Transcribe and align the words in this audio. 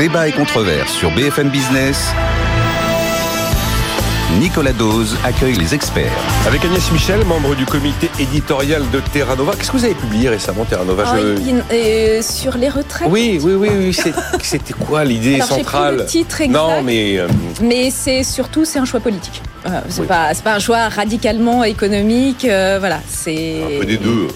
Débat 0.00 0.28
et 0.28 0.32
controverse 0.32 0.94
sur 0.94 1.10
BFM 1.10 1.50
Business. 1.50 2.14
Nicolas 4.38 4.72
Dose 4.72 5.14
accueille 5.24 5.56
les 5.56 5.74
experts. 5.74 6.10
Avec 6.46 6.64
Agnès 6.64 6.90
Michel, 6.90 7.22
membre 7.26 7.54
du 7.54 7.66
comité 7.66 8.08
éditorial 8.18 8.82
de 8.90 9.00
Terra 9.12 9.36
Nova. 9.36 9.52
Qu'est-ce 9.54 9.70
que 9.70 9.76
vous 9.76 9.84
avez 9.84 9.92
publié 9.94 10.30
récemment, 10.30 10.64
Terra 10.64 10.86
Nova 10.86 11.04
oh, 11.06 11.18
je... 11.18 11.74
euh, 11.74 12.22
Sur 12.22 12.56
les 12.56 12.70
retraites 12.70 13.10
Oui, 13.10 13.38
oui, 13.42 13.52
oui. 13.52 13.68
oui. 13.70 14.12
C'était 14.42 14.72
quoi 14.72 15.04
l'idée 15.04 15.38
centrale 15.42 15.98
le 15.98 16.06
titre 16.06 16.40
exact, 16.40 16.58
Non, 16.58 16.82
mais. 16.82 17.18
Euh... 17.18 17.28
Mais 17.60 17.90
c'est 17.90 18.22
surtout 18.22 18.64
c'est 18.64 18.78
un 18.78 18.86
choix 18.86 19.00
politique. 19.00 19.42
Euh, 19.66 19.82
c'est 19.90 20.00
oui. 20.00 20.06
pas, 20.06 20.32
pas 20.42 20.54
un 20.54 20.60
choix 20.60 20.88
radicalement 20.88 21.62
économique. 21.62 22.46
Euh, 22.46 22.78
voilà, 22.78 23.00
c'est. 23.06 23.62
Un 23.76 23.80
peu 23.80 23.84
des 23.84 23.98
deux. 23.98 24.28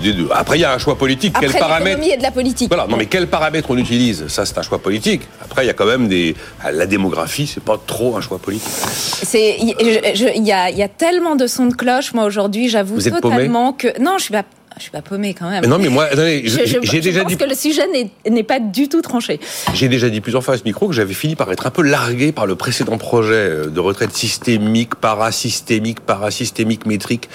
Des 0.00 0.12
deux. 0.12 0.28
Après, 0.32 0.58
il 0.58 0.60
y 0.60 0.64
a 0.64 0.74
un 0.74 0.78
choix 0.78 0.98
politique. 0.98 1.34
Après, 1.36 1.48
quel 1.48 1.58
paramètre 1.58 2.02
et 2.02 2.16
de 2.16 2.22
la 2.22 2.30
politique. 2.30 2.68
Voilà. 2.68 2.86
Non, 2.86 2.96
mais 2.96 3.06
quel 3.06 3.26
paramètre 3.28 3.70
on 3.70 3.76
utilise? 3.78 4.26
Ça, 4.28 4.44
c'est 4.44 4.58
un 4.58 4.62
choix 4.62 4.78
politique. 4.78 5.22
Après, 5.42 5.64
il 5.64 5.68
y 5.68 5.70
a 5.70 5.72
quand 5.72 5.86
même 5.86 6.08
des. 6.08 6.34
La 6.72 6.86
démographie, 6.86 7.46
c'est 7.46 7.62
pas 7.62 7.78
trop 7.86 8.16
un 8.16 8.20
choix 8.20 8.38
politique. 8.38 8.68
C'est. 8.68 9.56
Il 9.58 10.46
y, 10.46 10.52
a, 10.52 10.70
y 10.70 10.82
a 10.82 10.88
tellement 10.88 11.36
de 11.36 11.46
sons 11.46 11.66
de 11.66 11.74
cloche. 11.74 12.12
Moi, 12.12 12.24
aujourd'hui, 12.24 12.68
j'avoue 12.68 13.00
totalement 13.00 13.72
que. 13.72 13.88
Non, 14.00 14.18
je 14.18 14.24
suis 14.24 14.32
pas 14.32 14.44
je 14.76 14.82
suis 14.82 14.90
pas 14.90 15.02
paumé 15.02 15.34
quand 15.34 15.48
même. 15.48 15.62
Mais 15.62 15.68
non, 15.68 15.78
mais 15.78 15.88
moi, 15.88 16.08
j'ai 16.14 17.00
déjà 17.00 17.22
pense 17.22 17.32
dit 17.32 17.36
que 17.36 17.44
le 17.44 17.54
sujet 17.54 17.86
n'est 18.28 18.42
pas 18.42 18.60
du 18.60 18.88
tout 18.88 19.02
tranché. 19.02 19.40
J'ai 19.74 19.88
déjà 19.88 20.10
dit 20.10 20.20
plusieurs 20.20 20.42
fois 20.42 20.54
à 20.54 20.58
ce 20.58 20.64
micro 20.64 20.88
que 20.88 20.94
j'avais 20.94 21.14
fini 21.14 21.36
par 21.36 21.50
être 21.52 21.66
un 21.66 21.70
peu 21.70 21.82
largué 21.82 22.32
par 22.32 22.46
le 22.46 22.56
précédent 22.56 22.98
projet 22.98 23.66
de 23.68 23.80
retraite 23.80 24.12
systémique, 24.12 24.94
parasystémique, 24.96 26.00
parasystémique 26.00 26.86
métrique 26.86 27.28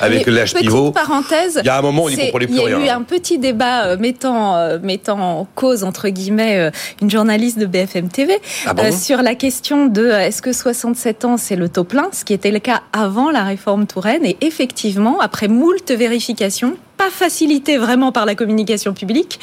avec 0.00 0.26
l'âge 0.26 0.54
pivot. 0.54 0.90
parenthèse. 0.92 1.60
Il 1.62 1.66
y 1.66 1.70
a 1.70 1.78
un 1.78 1.82
moment 1.82 2.04
où 2.04 2.06
on 2.06 2.10
n'y 2.10 2.16
comprenait 2.16 2.46
plus 2.46 2.60
rien. 2.60 2.78
Il 2.78 2.86
y 2.86 2.88
a 2.88 2.92
eu 2.92 2.96
un 2.96 3.02
petit 3.02 3.38
débat 3.38 3.86
euh, 3.86 3.96
mettant 3.96 4.56
euh, 4.56 4.78
mettant 4.82 5.18
en 5.20 5.46
cause 5.54 5.84
entre 5.84 6.08
guillemets 6.08 6.58
euh, 6.58 6.70
une 7.02 7.10
journaliste 7.10 7.58
de 7.58 7.66
BFM 7.66 8.08
TV 8.08 8.38
ah 8.66 8.74
bon? 8.74 8.84
euh, 8.84 8.92
sur 8.92 9.22
la 9.22 9.34
question 9.34 9.86
de 9.86 10.06
est-ce 10.06 10.42
que 10.42 10.52
67 10.52 11.24
ans 11.24 11.36
c'est 11.36 11.56
le 11.56 11.68
taux 11.68 11.84
plein, 11.84 12.08
ce 12.12 12.24
qui 12.24 12.32
était 12.32 12.50
le 12.50 12.58
cas 12.58 12.82
avant 12.92 13.30
la 13.30 13.44
réforme 13.44 13.86
Touraine 13.86 14.24
et 14.24 14.36
effectivement 14.40 15.20
après 15.20 15.48
moult 15.48 15.90
vérifications 15.90 16.73
pas 16.96 17.10
facilité 17.10 17.78
vraiment 17.78 18.12
par 18.12 18.26
la 18.26 18.34
communication 18.34 18.94
publique, 18.94 19.40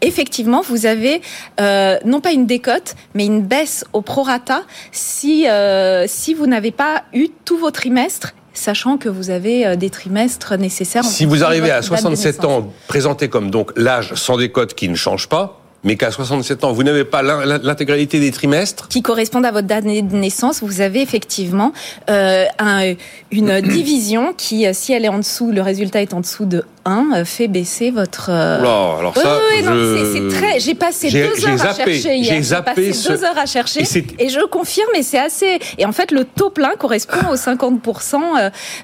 effectivement, 0.00 0.62
vous 0.62 0.86
avez 0.86 1.20
euh, 1.60 1.98
non 2.04 2.20
pas 2.20 2.32
une 2.32 2.46
décote, 2.46 2.94
mais 3.14 3.26
une 3.26 3.42
baisse 3.42 3.84
au 3.92 4.02
prorata 4.02 4.62
si, 4.92 5.48
euh, 5.48 6.06
si 6.06 6.34
vous 6.34 6.46
n'avez 6.46 6.70
pas 6.70 7.04
eu 7.12 7.28
tous 7.44 7.56
vos 7.56 7.70
trimestres 7.70 8.34
sachant 8.54 8.98
que 8.98 9.08
vous 9.08 9.30
avez 9.30 9.76
des 9.76 9.88
trimestres 9.88 10.58
nécessaires. 10.58 11.04
Si 11.04 11.24
vous 11.24 11.44
arrivez 11.44 11.70
à 11.70 11.80
67 11.80 12.44
ans, 12.44 12.72
présenté 12.88 13.28
comme 13.28 13.52
donc 13.52 13.70
l'âge 13.76 14.14
sans 14.14 14.36
décote 14.36 14.74
qui 14.74 14.88
ne 14.88 14.96
change 14.96 15.28
pas, 15.28 15.60
mais 15.84 15.96
qu'à 15.96 16.10
67 16.10 16.64
ans, 16.64 16.72
vous 16.72 16.82
n'avez 16.82 17.04
pas 17.04 17.22
l'intégralité 17.22 18.20
des 18.20 18.30
trimestres 18.30 18.88
Qui 18.88 19.02
correspondent 19.02 19.46
à 19.46 19.52
votre 19.52 19.66
date 19.66 19.84
de 19.84 20.16
naissance, 20.16 20.62
vous 20.62 20.80
avez 20.80 21.00
effectivement 21.02 21.72
euh, 22.10 22.44
un, 22.58 22.94
une 23.30 23.60
division 23.62 24.34
qui, 24.36 24.66
si 24.74 24.92
elle 24.92 25.04
est 25.04 25.08
en 25.08 25.18
dessous, 25.18 25.52
le 25.52 25.62
résultat 25.62 26.02
est 26.02 26.14
en 26.14 26.20
dessous 26.20 26.46
de 26.46 26.64
1, 26.88 27.24
fait 27.24 27.48
baisser 27.48 27.90
votre... 27.90 28.30
Oula, 28.30 28.98
alors 28.98 29.16
ça, 29.16 29.38
oui, 29.50 29.58
oui, 29.60 29.64
je... 29.64 30.12
c'est 30.12 30.36
très... 30.36 30.60
J'ai 30.60 30.74
passé 30.74 31.10
deux 31.10 31.46
heures 31.46 31.58
zappé, 31.58 31.82
à 31.82 31.86
chercher 31.86 32.16
hier. 32.16 32.42
J'ai 32.42 32.62
passé 32.62 33.08
deux 33.08 33.24
heures 33.24 33.38
à 33.38 33.46
chercher 33.46 33.80
et, 33.82 34.24
et, 34.24 34.28
je 34.28 34.44
confirme, 34.46 34.90
et 34.94 35.02
c'est 35.02 35.18
assez... 35.18 35.58
Et 35.78 35.84
en 35.84 35.92
fait, 35.92 36.10
le 36.10 36.24
taux 36.24 36.50
plein 36.50 36.74
correspond 36.78 37.28
aux 37.30 37.36
50% 37.36 38.16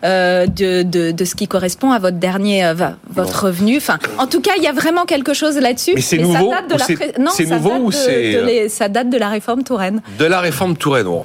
euh, 0.05 0.47
de, 0.47 0.83
de, 0.83 1.11
de, 1.11 1.25
ce 1.25 1.35
qui 1.35 1.49
correspond 1.49 1.93
à 1.93 1.99
votre 1.99 2.19
dernier... 2.19 2.65
Euh, 2.65 2.75
votre 2.75 3.43
bon. 3.43 3.47
revenu. 3.49 3.77
Enfin, 3.77 3.99
en 4.19 4.27
tout 4.27 4.41
cas, 4.41 4.53
il 4.57 4.63
y 4.63 4.67
a 4.67 4.73
vraiment 4.73 5.05
quelque 5.05 5.35
chose 5.35 5.57
là-dessus. 5.59 5.93
Mais 5.95 6.01
c'est 6.01 6.19
nouveau 6.19 6.51
ça 6.51 6.63
date 6.63 6.71
de 6.71 6.79
la 6.79 7.23
non, 7.25 7.31
c'est 7.35 7.47
nouveau 7.47 7.75
ou 7.77 7.93
c'est 7.93 8.43
les... 8.43 8.69
ça 8.69 8.89
date 8.89 9.11
de 9.11 9.17
la 9.17 9.29
réforme 9.29 9.63
Touraine 9.63 10.03
De 10.19 10.25
la 10.25 10.41
réforme 10.41 10.77
Touraine. 10.77 11.07
Bon, 11.07 11.23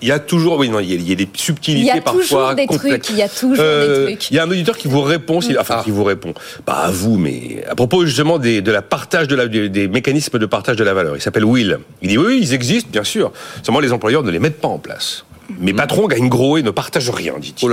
il 0.00 0.08
y 0.08 0.12
a 0.12 0.18
toujours, 0.18 0.58
oui, 0.58 0.68
non, 0.68 0.80
il 0.80 0.90
y 0.90 0.92
a, 0.92 0.96
il 0.96 1.08
y 1.08 1.12
a 1.12 1.16
des 1.16 1.28
subtilités 1.34 2.00
parfois. 2.00 2.22
Il 2.22 2.22
y 2.22 2.22
a 2.22 2.22
toujours 2.22 2.54
des 2.54 2.66
complexes. 2.66 3.06
trucs. 3.06 3.10
Il 3.10 3.18
y 3.18 3.22
a 3.22 3.28
toujours 3.28 3.64
euh, 3.64 4.06
des 4.06 4.12
trucs. 4.12 4.30
Il 4.30 4.36
y 4.36 4.38
a 4.38 4.44
un 4.44 4.50
auditeur 4.50 4.76
qui 4.76 4.88
vous 4.88 5.02
répond, 5.02 5.40
enfin 5.58 5.82
qui 5.82 5.90
vous 5.90 6.04
répond, 6.04 6.13
pas 6.16 6.72
à 6.72 6.90
vous, 6.90 7.16
mais 7.16 7.64
à 7.68 7.74
propos 7.74 8.04
justement 8.04 8.38
des, 8.38 8.62
de 8.62 8.72
la 8.72 8.82
partage 8.82 9.28
de 9.28 9.36
la, 9.36 9.46
des, 9.46 9.88
mécanismes 9.88 10.38
de 10.38 10.46
partage 10.46 10.76
de 10.76 10.84
la 10.84 10.94
valeur. 10.94 11.16
Il 11.16 11.20
s'appelle 11.20 11.44
Will. 11.44 11.78
Il 12.02 12.08
dit 12.08 12.18
oui, 12.18 12.26
oui, 12.26 12.38
ils 12.42 12.54
existent, 12.54 12.90
bien 12.90 13.04
sûr. 13.04 13.32
Seulement 13.62 13.80
les 13.80 13.92
employeurs 13.92 14.22
ne 14.22 14.30
les 14.30 14.38
mettent 14.38 14.60
pas 14.60 14.68
en 14.68 14.78
place. 14.78 15.24
Mes 15.60 15.74
patrons 15.74 16.06
gagnent 16.06 16.28
gros 16.28 16.56
et 16.56 16.62
ne 16.62 16.70
partagent 16.70 17.10
rien, 17.10 17.34
dit-il. 17.38 17.70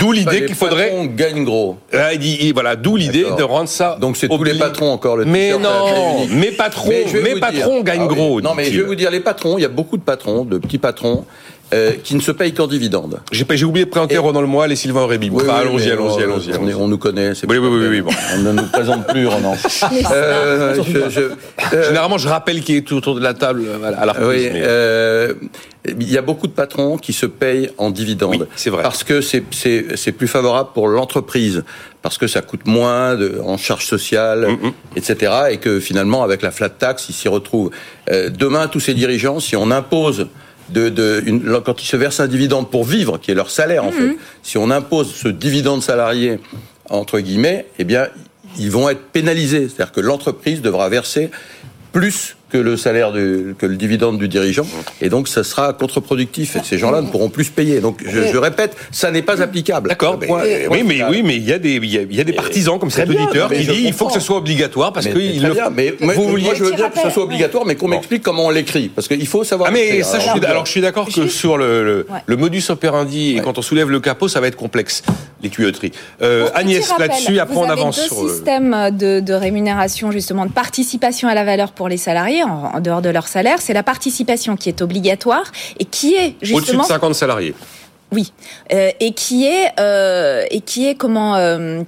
D'où 0.00 0.12
l'idée 0.12 0.44
qu'il 0.44 0.54
faudrait. 0.54 0.84
Les 0.84 0.90
patrons 0.90 1.06
gagnent 1.06 1.44
gros. 1.44 1.78
Ah, 1.92 2.12
il 2.12 2.18
dit, 2.18 2.52
voilà, 2.52 2.76
d'où 2.76 2.96
l'idée 2.96 3.24
de 3.36 3.42
rendre 3.42 3.68
ça. 3.68 3.96
Donc 4.00 4.16
c'est 4.16 4.28
tous 4.28 4.44
les 4.44 4.58
patrons 4.58 4.92
encore 4.92 5.16
le. 5.16 5.24
Mais 5.24 5.56
non, 5.58 6.26
mes 6.30 6.52
patrons, 6.52 6.90
mes 6.90 7.40
patrons 7.40 7.76
dire. 7.76 7.84
gagnent 7.84 8.08
ah, 8.10 8.14
gros. 8.14 8.36
Oui. 8.36 8.42
Non, 8.42 8.54
mais 8.54 8.70
je 8.70 8.80
vais 8.80 8.86
vous 8.86 8.94
dire, 8.94 9.10
les 9.10 9.20
patrons, 9.20 9.58
il 9.58 9.62
y 9.62 9.64
a 9.64 9.68
beaucoup 9.68 9.96
de 9.96 10.02
patrons, 10.02 10.44
de 10.44 10.58
petits 10.58 10.78
patrons. 10.78 11.24
Euh, 11.74 11.92
qui 12.04 12.14
ne 12.14 12.20
se 12.20 12.30
payent 12.30 12.54
qu'en 12.54 12.68
dividendes. 12.68 13.18
J'ai 13.32 13.64
oublié 13.64 13.86
de 13.86 13.90
présenter. 13.90 14.16
Ronan 14.18 14.40
Lemoyle 14.40 14.70
et 14.70 14.76
Sylvain 14.76 15.00
Aurébi. 15.00 15.30
Oui, 15.30 15.42
enfin, 15.42 15.56
allons-y, 15.62 15.90
allons-y, 15.90 16.22
allons-y. 16.22 16.74
On, 16.76 16.82
on, 16.84 16.88
nous 16.88 16.96
connaît. 16.96 17.32
Oui, 17.48 17.58
oui, 17.58 17.68
oui, 17.68 17.86
oui, 17.88 18.00
bon. 18.02 18.10
On 18.34 18.38
ne 18.38 18.52
nous 18.52 18.66
présente 18.68 19.04
plus, 19.08 19.26
Ronan. 19.26 19.56
euh, 20.12 20.80
je, 20.84 21.10
je, 21.10 21.20
euh, 21.20 21.86
Généralement, 21.88 22.18
je 22.18 22.28
rappelle 22.28 22.60
qui 22.60 22.76
est 22.76 22.92
autour 22.92 23.16
de 23.16 23.20
la 23.20 23.34
table 23.34 23.64
à 23.82 24.06
la 24.06 24.12
Oui, 24.28 24.48
mais... 24.52 24.62
euh, 24.62 25.34
il 25.88 26.08
y 26.08 26.16
a 26.16 26.22
beaucoup 26.22 26.46
de 26.46 26.52
patrons 26.52 26.98
qui 26.98 27.12
se 27.12 27.26
payent 27.26 27.70
en 27.78 27.90
dividendes. 27.90 28.42
Oui, 28.42 28.46
c'est 28.54 28.70
vrai. 28.70 28.84
Parce 28.84 29.02
que 29.02 29.20
c'est 29.20 30.12
plus 30.12 30.28
favorable 30.28 30.70
pour 30.72 30.86
l'entreprise, 30.86 31.64
parce 32.00 32.16
que 32.16 32.28
ça 32.28 32.42
coûte 32.42 32.66
moins 32.66 33.16
de, 33.16 33.40
en 33.44 33.56
charges 33.56 33.86
sociales, 33.86 34.46
mm 34.48 34.68
-hmm. 34.68 34.72
etc. 34.98 35.32
Et 35.50 35.56
que 35.56 35.80
finalement, 35.80 36.22
avec 36.22 36.42
la 36.42 36.52
flat 36.52 36.70
tax, 36.70 37.08
ils 37.08 37.12
s'y 37.20 37.28
retrouvent. 37.28 37.70
Euh, 38.10 38.30
demain, 38.30 38.68
tous 38.68 38.80
ces 38.80 38.94
dirigeants, 38.94 39.40
si 39.40 39.56
on 39.56 39.70
impose 39.72 40.28
de, 40.70 40.88
de 40.88 41.22
une, 41.26 41.60
quand 41.64 41.82
ils 41.82 41.86
se 41.86 41.96
versent 41.96 42.20
un 42.20 42.26
dividende 42.26 42.70
pour 42.70 42.84
vivre, 42.84 43.18
qui 43.18 43.30
est 43.30 43.34
leur 43.34 43.50
salaire 43.50 43.84
en 43.84 43.90
mmh. 43.90 43.92
fait, 43.92 44.16
si 44.42 44.58
on 44.58 44.70
impose 44.70 45.14
ce 45.14 45.28
dividende 45.28 45.82
salarié 45.82 46.38
entre 46.88 47.20
guillemets, 47.20 47.66
eh 47.78 47.84
bien, 47.84 48.08
ils 48.58 48.70
vont 48.70 48.88
être 48.88 49.02
pénalisés. 49.12 49.68
C'est-à-dire 49.68 49.92
que 49.92 50.00
l'entreprise 50.00 50.62
devra 50.62 50.88
verser 50.88 51.30
plus 51.92 52.35
que 52.48 52.58
le 52.58 52.76
salaire 52.76 53.12
du, 53.12 53.56
que 53.58 53.66
le 53.66 53.76
dividende 53.76 54.18
du 54.18 54.28
dirigeant. 54.28 54.66
Et 55.00 55.08
donc 55.08 55.26
ça 55.26 55.42
sera 55.42 55.72
contre-productif. 55.72 56.56
Et 56.56 56.60
ces 56.62 56.78
gens-là 56.78 57.00
ne 57.00 57.08
pourront 57.08 57.28
plus 57.28 57.44
se 57.44 57.50
payer. 57.50 57.80
Donc 57.80 58.02
je, 58.06 58.32
je 58.32 58.36
répète 58.38 58.76
ça 58.92 59.10
n'est 59.10 59.22
pas 59.22 59.42
applicable. 59.42 59.88
D'accord. 59.88 60.18
Oui 60.20 60.82
mais 60.84 61.02
oui 61.10 61.22
mais 61.24 61.36
il 61.36 61.44
y 61.44 61.52
a 61.52 61.58
des 61.58 61.74
il 61.76 61.86
y 61.86 61.98
a, 61.98 62.02
il 62.02 62.14
y 62.14 62.20
a 62.20 62.24
des 62.24 62.32
partisans 62.32 62.78
comme 62.78 62.90
cet 62.90 63.08
auditeur 63.08 63.50
qui 63.50 63.66
dit 63.66 63.82
il 63.84 63.92
faut 63.92 64.06
que 64.06 64.12
ce 64.12 64.20
soit 64.20 64.36
obligatoire 64.36 64.92
parce 64.92 65.06
que 65.06 65.18
il 65.18 65.42
le... 65.42 65.52
bien, 65.52 65.70
mais 65.70 65.94
vous 65.98 66.06
moi, 66.06 66.14
vouliez... 66.14 66.44
moi 66.44 66.54
je 66.54 66.64
veux 66.64 66.74
dire 66.74 66.90
que 66.90 67.00
ce 67.00 67.10
soit 67.10 67.24
obligatoire 67.24 67.64
mais 67.64 67.74
qu'on 67.74 67.88
m'explique 67.88 68.22
comment 68.22 68.46
on 68.46 68.50
l'écrit. 68.50 68.88
Parce 68.88 69.08
qu'il 69.08 69.26
faut 69.26 69.42
savoir 69.42 69.70
ah 69.70 69.72
mais 69.72 70.02
ça 70.02 70.18
je 70.18 70.28
suis, 70.28 70.44
alors 70.44 70.66
je 70.66 70.70
suis 70.70 70.80
d'accord 70.80 71.08
que 71.12 71.26
sur 71.26 71.58
le, 71.58 71.84
le, 71.84 72.06
ouais. 72.10 72.20
le, 72.24 72.36
modus 72.36 72.62
operandi 72.68 73.36
et 73.36 73.40
quand 73.40 73.58
on 73.58 73.62
soulève 73.62 73.90
le 73.90 74.00
capot 74.00 74.28
ça 74.28 74.40
va 74.40 74.46
être 74.46 74.56
complexe 74.56 75.02
les 75.42 75.48
tuyauteries. 75.48 75.92
Euh, 76.22 76.48
Agnès 76.54 76.92
là-dessus 76.98 77.40
après 77.40 77.56
on 77.56 77.68
avance 77.68 78.00
sur 78.00 78.22
le 78.22 78.30
système 78.30 78.90
de, 78.96 79.20
de 79.20 79.32
rémunération 79.32 80.12
justement 80.12 80.46
de 80.46 80.52
participation 80.52 81.28
à 81.28 81.34
la 81.34 81.44
valeur 81.44 81.72
pour 81.72 81.88
les 81.88 81.96
salariés 81.96 82.35
en, 82.42 82.76
en 82.76 82.80
dehors 82.80 83.02
de 83.02 83.08
leur 83.08 83.28
salaire, 83.28 83.60
c'est 83.60 83.74
la 83.74 83.82
participation 83.82 84.56
qui 84.56 84.68
est 84.68 84.82
obligatoire 84.82 85.50
et 85.78 85.84
qui 85.84 86.14
est 86.14 86.36
justement 86.42 86.58
au-dessus 86.58 86.76
de 86.76 86.82
50 86.82 87.14
salariés. 87.14 87.54
Oui, 88.12 88.32
euh, 88.72 88.90
et 89.00 89.12
qui 89.12 89.46
est 89.46 89.72
euh, 89.80 90.44
et 90.50 90.60
qui 90.60 90.86
est 90.86 90.94
comment 90.94 91.34
euh, 91.34 91.82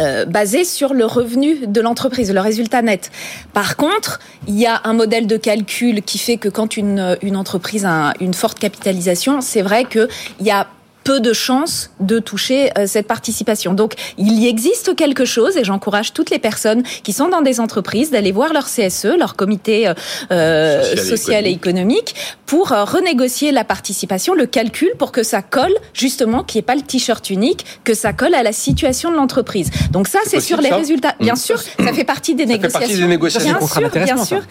euh, 0.00 0.24
basé 0.24 0.64
sur 0.64 0.94
le 0.94 1.04
revenu 1.04 1.66
de 1.66 1.80
l'entreprise, 1.80 2.32
le 2.32 2.40
résultat 2.40 2.80
net. 2.80 3.10
Par 3.52 3.76
contre, 3.76 4.20
il 4.48 4.58
y 4.58 4.66
a 4.66 4.80
un 4.84 4.94
modèle 4.94 5.26
de 5.26 5.36
calcul 5.36 6.02
qui 6.02 6.18
fait 6.18 6.36
que 6.38 6.48
quand 6.48 6.76
une, 6.76 7.18
une 7.22 7.36
entreprise 7.36 7.84
a 7.84 8.14
une 8.20 8.34
forte 8.34 8.58
capitalisation, 8.58 9.40
c'est 9.40 9.62
vrai 9.62 9.84
qu'il 9.84 10.08
y 10.40 10.50
a 10.50 10.66
peu 11.04 11.20
de 11.20 11.32
chances 11.32 11.90
de 12.00 12.18
toucher 12.18 12.70
euh, 12.78 12.86
cette 12.86 13.06
participation. 13.06 13.74
Donc, 13.74 13.94
il 14.18 14.32
y 14.38 14.48
existe 14.48 14.96
quelque 14.96 15.24
chose 15.24 15.56
et 15.56 15.64
j'encourage 15.64 16.14
toutes 16.14 16.30
les 16.30 16.38
personnes 16.38 16.82
qui 17.02 17.12
sont 17.12 17.28
dans 17.28 17.42
des 17.42 17.60
entreprises 17.60 18.10
d'aller 18.10 18.32
voir 18.32 18.52
leur 18.52 18.64
CSE, 18.64 19.16
leur 19.18 19.36
comité 19.36 19.92
euh, 20.32 20.96
social, 20.96 21.46
et 21.46 21.50
économique, 21.50 22.14
pour 22.46 22.72
euh, 22.72 22.84
renégocier 22.84 23.52
la 23.52 23.64
participation, 23.64 24.34
le 24.34 24.46
calcul 24.46 24.90
pour 24.98 25.12
que 25.12 25.22
ça 25.22 25.42
colle 25.42 25.74
justement, 25.92 26.42
qu'il 26.42 26.58
n'y 26.58 26.60
ait 26.60 26.66
pas 26.66 26.74
le 26.74 26.82
t-shirt 26.82 27.28
unique, 27.30 27.66
que 27.84 27.94
ça 27.94 28.12
colle 28.12 28.34
à 28.34 28.42
la 28.42 28.52
situation 28.52 29.10
de 29.10 29.16
l'entreprise. 29.16 29.70
Donc 29.90 30.08
ça, 30.08 30.20
c'est 30.26 30.40
sur 30.40 30.60
les 30.60 30.70
résultats. 30.70 31.14
Bien 31.20 31.34
mmh. 31.34 31.36
sûr, 31.36 31.60
ça 31.60 31.92
fait 31.92 32.04
partie 32.04 32.34
des 32.34 32.46
négociations. 32.46 32.80
Fait 32.80 32.86
partie 32.86 33.00
des 33.00 33.06
négociations. 33.06 33.58
Bien 33.58 33.66
sûr, 33.66 33.90
bien 33.90 34.24
sûr. 34.24 34.42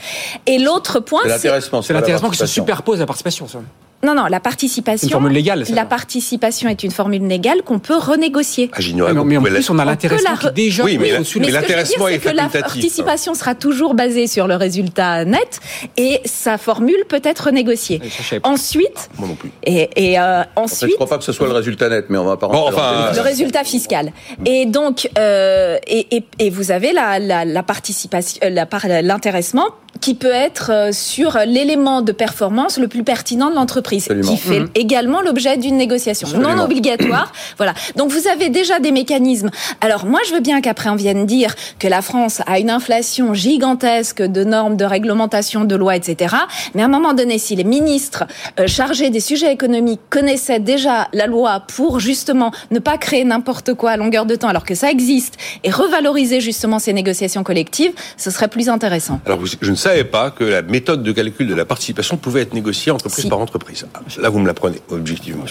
Et 0.46 0.60
l'autre 0.60 1.00
point, 1.00 1.22
c'est 1.24 1.30
l'intéressement. 1.30 1.82
C'est 1.82 1.94
l'intéressement 1.94 2.30
qui 2.30 2.38
se 2.38 2.46
superpose 2.46 2.98
à 2.98 3.02
la 3.02 3.08
participation. 3.08 3.48
Ça. 3.48 3.60
Non, 4.04 4.14
non, 4.16 4.26
la 4.26 4.40
participation. 4.40 5.08
Une 5.08 5.12
formule 5.12 5.32
légale. 5.32 5.64
La 5.74 5.86
participation 5.86 6.70
est 6.70 6.84
une 6.84 6.92
formule 6.92 7.26
légale 7.26 7.64
qu'on 7.64 7.80
peut 7.80 7.98
renégocier. 7.98 8.70
Ah, 8.74 8.82
j'ignorais. 8.82 9.14
Mais, 9.14 9.38
en 9.38 9.42
plus, 9.42 9.70
on 9.70 9.80
a 9.80 9.86
l'intéressement 9.86 10.52
déjà. 10.54 10.84
Oui, 10.84 10.98
mais, 10.98 11.12
l'intéressement 11.52 12.08
est, 12.08 12.20
que 12.20 12.30
la 12.30 12.50
participation 12.50 13.34
sera 13.34 13.56
toujours 13.56 13.94
basée 13.94 14.28
sur 14.28 14.48
le 14.48 14.56
résultat 14.56 15.26
net 15.26 15.60
et 15.98 16.22
sa 16.26 16.58
formule 16.58 17.04
peut 17.08 17.22
être 17.24 17.46
renégociée. 17.46 18.02
Ensuite. 18.44 19.10
Moi 19.18 19.28
non 19.28 19.36
plus. 19.36 19.52
Et, 19.64 19.90
et 19.96 20.20
euh, 20.20 20.44
ensuite. 20.56 20.84
En 20.84 20.88
fait, 20.88 20.88
je 20.88 20.96
crois 20.96 21.08
pas 21.08 21.18
que 21.18 21.24
ce 21.24 21.32
soit 21.32 21.48
le 21.48 21.54
résultat 21.54 21.90
net, 21.90 22.06
mais 22.10 22.18
on 22.18 22.26
va 22.26 22.38
pas. 22.38 22.48
Bon, 22.48 22.68
enfin, 22.68 23.12
le 23.14 23.22
résultat 23.22 23.64
fiscal. 23.64 24.12
Et 24.46 24.66
donc, 24.66 25.10
euh, 25.18 25.78
et, 25.88 26.16
et, 26.16 26.26
et, 26.40 26.50
vous 26.50 26.72
avez 26.72 26.92
la, 26.92 27.20
la, 27.20 27.46
la 27.46 27.64
participation, 27.64 28.40
euh, 28.44 29.02
l'intéressement 29.02 29.68
qui 30.02 30.16
peut 30.16 30.34
être 30.34 30.90
sur 30.92 31.38
l'élément 31.46 32.02
de 32.02 32.12
performance 32.12 32.78
le 32.78 32.88
plus 32.88 33.04
pertinent 33.04 33.50
de 33.50 33.56
l'entreprise, 33.56 33.93
qui 33.98 34.38
fait 34.38 34.60
mhm. 34.62 34.70
également 34.76 35.22
l'objet 35.22 35.58
d'une 35.58 35.78
négociation 35.78 36.28
non 36.40 36.60
obligatoire. 36.64 37.32
voilà. 37.58 37.74
Donc 37.96 38.12
vous 38.12 38.28
avez 38.28 38.50
déjà 38.50 38.80
des 38.80 38.92
mécanismes. 38.92 39.50
Alors 39.82 40.06
moi, 40.06 40.20
je 40.28 40.34
veux 40.34 40.40
bien 40.40 40.62
qu'après 40.62 40.90
on 40.90 40.96
vienne 40.96 41.26
dire 41.26 41.56
que 41.80 41.88
la 41.88 42.02
France 42.02 42.42
a 42.46 42.60
une 42.60 42.70
inflation 42.70 43.34
gigantesque 43.34 44.22
de 44.22 44.44
normes, 44.44 44.78
de 44.78 44.86
réglementation, 44.86 45.66
de 45.66 45.76
lois, 45.76 45.96
etc. 45.96 46.36
Mais 46.76 46.82
à 46.82 46.86
un 46.86 46.90
moment 46.90 47.14
donné, 47.14 47.38
si 47.38 47.56
les 47.56 47.64
ministres 47.64 48.26
euh, 48.60 48.68
chargés 48.68 49.10
des 49.10 49.20
sujets 49.20 49.52
économiques 49.52 50.02
connaissaient 50.10 50.60
déjà 50.60 51.08
la 51.14 51.28
loi 51.28 51.62
pour 51.76 52.00
justement 52.00 52.52
ne 52.72 52.80
pas 52.80 52.98
créer 52.98 53.24
n'importe 53.24 53.74
quoi 53.74 53.92
à 53.92 53.98
longueur 53.98 54.26
de 54.26 54.36
temps, 54.36 54.48
alors 54.48 54.66
que 54.66 54.76
ça 54.76 54.90
existe, 54.90 55.38
et 55.64 55.72
revaloriser 55.72 56.42
justement 56.42 56.80
ces 56.80 56.94
négociations 56.94 57.44
collectives, 57.44 57.92
ce 58.18 58.32
serait 58.32 58.48
plus 58.48 58.70
intéressant. 58.70 59.20
Alors 59.26 59.40
je 59.46 59.72
ne 59.72 59.76
savais 59.76 60.04
pas 60.04 60.32
que 60.32 60.44
la 60.44 60.62
méthode 60.62 61.04
de 61.04 61.12
calcul 61.12 61.48
de 61.48 61.56
la 61.56 61.66
participation 61.66 62.18
pouvait 62.18 62.42
être 62.42 62.54
négociée 62.54 62.92
entreprise 62.92 63.26
par 63.28 63.40
entreprise. 63.40 63.83
Là, 64.20 64.30
vous 64.30 64.40
me 64.40 64.48
l'apprenez, 64.48 64.82
objectivement. 64.90 65.46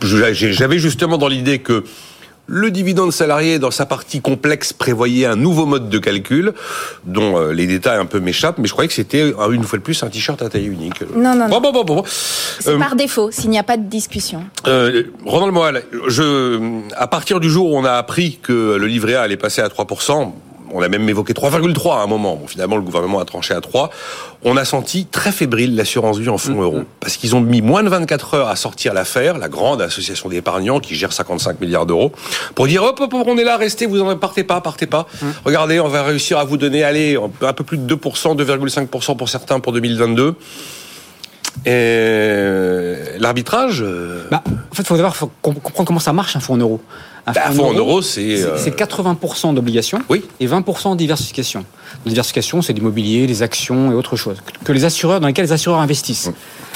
J'avais 0.00 0.78
justement 0.78 1.18
dans 1.18 1.28
l'idée 1.28 1.58
que 1.58 1.84
le 2.48 2.70
dividende 2.70 3.12
salarié, 3.12 3.58
dans 3.58 3.70
sa 3.72 3.86
partie 3.86 4.20
complexe, 4.20 4.72
prévoyait 4.72 5.26
un 5.26 5.36
nouveau 5.36 5.66
mode 5.66 5.88
de 5.88 5.98
calcul, 5.98 6.52
dont 7.04 7.38
euh, 7.38 7.52
les 7.52 7.66
détails 7.66 7.98
un 7.98 8.06
peu 8.06 8.20
m'échappent, 8.20 8.58
mais 8.58 8.68
je 8.68 8.72
croyais 8.72 8.86
que 8.86 8.94
c'était, 8.94 9.22
euh, 9.22 9.50
une 9.50 9.64
fois 9.64 9.78
de 9.78 9.82
plus, 9.82 10.00
un 10.04 10.08
t-shirt 10.08 10.40
à 10.42 10.48
taille 10.48 10.66
unique. 10.66 11.00
Non, 11.16 11.34
non, 11.34 11.48
bon, 11.48 11.60
Bon, 11.72 11.84
bon, 11.84 12.04
C'est 12.06 12.70
euh, 12.70 12.78
par 12.78 12.94
défaut, 12.94 13.30
s'il 13.32 13.50
n'y 13.50 13.58
a 13.58 13.64
pas 13.64 13.76
de 13.76 13.88
discussion. 13.88 14.44
Euh, 14.68 15.04
Ronald 15.24 15.52
Moal, 15.52 15.82
je, 16.06 16.80
à 16.96 17.08
partir 17.08 17.40
du 17.40 17.50
jour 17.50 17.72
où 17.72 17.76
on 17.76 17.84
a 17.84 17.92
appris 17.94 18.38
que 18.40 18.76
le 18.76 18.86
livret 18.86 19.14
A 19.14 19.22
allait 19.22 19.36
passer 19.36 19.60
à 19.60 19.66
3%, 19.68 20.32
on 20.72 20.82
a 20.82 20.88
même 20.88 21.08
évoqué 21.08 21.32
3,3 21.32 21.98
à 21.98 22.02
un 22.02 22.06
moment. 22.06 22.36
Bon, 22.36 22.46
finalement, 22.46 22.76
le 22.76 22.82
gouvernement 22.82 23.18
a 23.20 23.24
tranché 23.24 23.54
à 23.54 23.60
3. 23.60 23.90
On 24.44 24.56
a 24.56 24.64
senti 24.64 25.06
très 25.06 25.32
fébrile 25.32 25.76
l'assurance 25.76 26.18
vie 26.18 26.28
en 26.28 26.38
fonds 26.38 26.54
mm-hmm. 26.54 26.62
euros. 26.62 26.82
Parce 27.00 27.16
qu'ils 27.16 27.34
ont 27.36 27.40
mis 27.40 27.62
moins 27.62 27.82
de 27.82 27.88
24 27.88 28.34
heures 28.34 28.48
à 28.48 28.56
sortir 28.56 28.94
l'affaire, 28.94 29.38
la 29.38 29.48
grande 29.48 29.82
association 29.82 30.28
d'épargnants 30.28 30.80
qui 30.80 30.94
gère 30.94 31.12
55 31.12 31.60
milliards 31.60 31.86
d'euros, 31.86 32.12
pour 32.54 32.66
dire 32.66 32.82
hop, 32.82 33.00
hop, 33.00 33.14
on 33.14 33.38
est 33.38 33.44
là, 33.44 33.56
restez, 33.56 33.86
vous 33.86 34.00
en 34.00 34.16
partez 34.16 34.44
pas, 34.44 34.60
partez 34.60 34.86
pas. 34.86 35.06
Mm. 35.20 35.26
Regardez, 35.44 35.80
on 35.80 35.88
va 35.88 36.02
réussir 36.02 36.38
à 36.38 36.44
vous 36.44 36.56
donner, 36.56 36.84
allez, 36.84 37.18
un 37.42 37.52
peu 37.52 37.64
plus 37.64 37.78
de 37.78 37.94
2%, 37.94 38.36
2,5% 38.36 39.16
pour 39.16 39.28
certains 39.28 39.60
pour 39.60 39.72
2022. 39.72 40.34
Et 41.64 42.94
l'arbitrage. 43.18 43.82
Euh, 43.82 44.26
bah, 44.30 44.42
en 44.46 44.74
fait, 44.74 44.82
il 44.82 44.86
faut 44.86 44.96
d'abord 44.96 45.16
comprendre 45.42 45.86
comment 45.86 46.00
ça 46.00 46.12
marche 46.12 46.36
un 46.36 46.40
fonds 46.40 46.54
en 46.54 46.58
euros. 46.58 46.80
Un 47.28 47.32
bah, 47.32 47.50
fonds, 47.50 47.70
en 47.70 47.74
euros, 47.74 48.02
c'est. 48.02 48.36
C'est 48.56 48.76
80% 48.76 49.50
euh, 49.50 49.52
d'obligations 49.52 50.00
oui. 50.08 50.22
et 50.38 50.46
20% 50.46 50.92
de 50.92 50.96
diversification. 50.96 51.64
La 52.04 52.10
diversification, 52.10 52.62
c'est 52.62 52.72
l'immobilier, 52.72 53.26
les 53.26 53.42
actions 53.42 53.90
et 53.90 53.94
autre 53.94 54.16
chose. 54.16 54.36
Que 54.64 54.72
les 54.72 54.84
assureurs, 54.84 55.18
dans 55.18 55.26
lesquels 55.26 55.46
les 55.46 55.52
assureurs 55.52 55.80
investissent. 55.80 56.30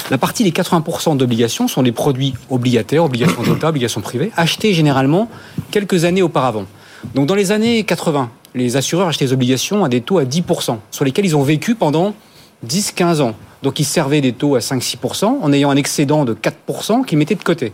La 0.09 0.17
partie 0.17 0.43
des 0.43 0.51
80% 0.51 1.15
d'obligations 1.15 1.69
sont 1.69 1.83
des 1.83 1.93
produits 1.93 2.33
obligataires, 2.49 3.05
obligations 3.05 3.41
d'État, 3.47 3.69
obligations 3.69 4.01
privées, 4.01 4.31
achetés 4.35 4.73
généralement 4.73 5.29
quelques 5.71 6.03
années 6.03 6.21
auparavant. 6.21 6.65
Donc 7.15 7.27
dans 7.27 7.35
les 7.35 7.53
années 7.53 7.83
80, 7.83 8.29
les 8.53 8.75
assureurs 8.75 9.07
achetaient 9.07 9.25
des 9.25 9.33
obligations 9.33 9.85
à 9.85 9.89
des 9.89 10.01
taux 10.01 10.17
à 10.17 10.25
10%, 10.25 10.77
sur 10.91 11.05
lesquels 11.05 11.25
ils 11.25 11.35
ont 11.35 11.43
vécu 11.43 11.75
pendant 11.75 12.13
10-15 12.67 13.21
ans. 13.21 13.35
Donc 13.63 13.79
ils 13.79 13.85
servaient 13.85 14.21
des 14.21 14.33
taux 14.33 14.55
à 14.55 14.59
5-6% 14.59 15.25
en 15.41 15.53
ayant 15.53 15.69
un 15.69 15.75
excédent 15.75 16.25
de 16.25 16.33
4% 16.33 17.05
qu'ils 17.05 17.17
mettaient 17.17 17.35
de 17.35 17.43
côté. 17.43 17.73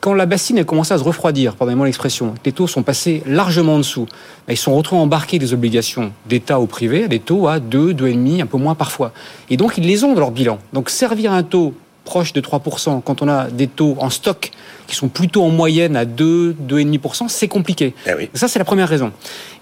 Quand 0.00 0.14
la 0.14 0.26
bassine 0.26 0.58
a 0.58 0.64
commencé 0.64 0.92
à 0.92 0.98
se 0.98 1.04
refroidir, 1.04 1.54
pardonnez-moi 1.54 1.86
l'expression, 1.86 2.34
les 2.44 2.52
taux 2.52 2.66
sont 2.66 2.82
passés 2.82 3.22
largement 3.24 3.76
en 3.76 3.78
dessous. 3.78 4.06
Ils 4.48 4.56
sont 4.56 4.74
retrouvés 4.74 5.00
embarqués 5.00 5.38
des 5.38 5.54
obligations 5.54 6.12
d'État 6.28 6.60
ou 6.60 6.66
privé 6.66 7.04
à 7.04 7.08
des 7.08 7.20
taux 7.20 7.48
à 7.48 7.60
2, 7.60 7.92
2,5, 7.92 8.42
un 8.42 8.46
peu 8.46 8.58
moins 8.58 8.74
parfois. 8.74 9.12
Et 9.48 9.56
donc 9.56 9.78
ils 9.78 9.86
les 9.86 10.04
ont 10.04 10.12
dans 10.12 10.20
leur 10.20 10.32
bilan. 10.32 10.58
Donc 10.72 10.90
servir 10.90 11.32
un 11.32 11.42
taux 11.42 11.74
proche 12.04 12.32
de 12.32 12.40
3% 12.40 13.02
quand 13.02 13.22
on 13.22 13.28
a 13.28 13.48
des 13.50 13.66
taux 13.66 13.96
en 13.98 14.10
stock 14.10 14.50
qui 14.86 14.96
sont 14.96 15.08
plutôt 15.08 15.42
en 15.42 15.48
moyenne 15.48 15.96
à 15.96 16.04
2, 16.04 16.54
2,5%, 16.68 17.28
c'est 17.28 17.48
compliqué. 17.48 17.94
Eh 18.06 18.28
Ça, 18.34 18.48
c'est 18.48 18.58
la 18.58 18.64
première 18.64 18.88
raison. 18.88 19.12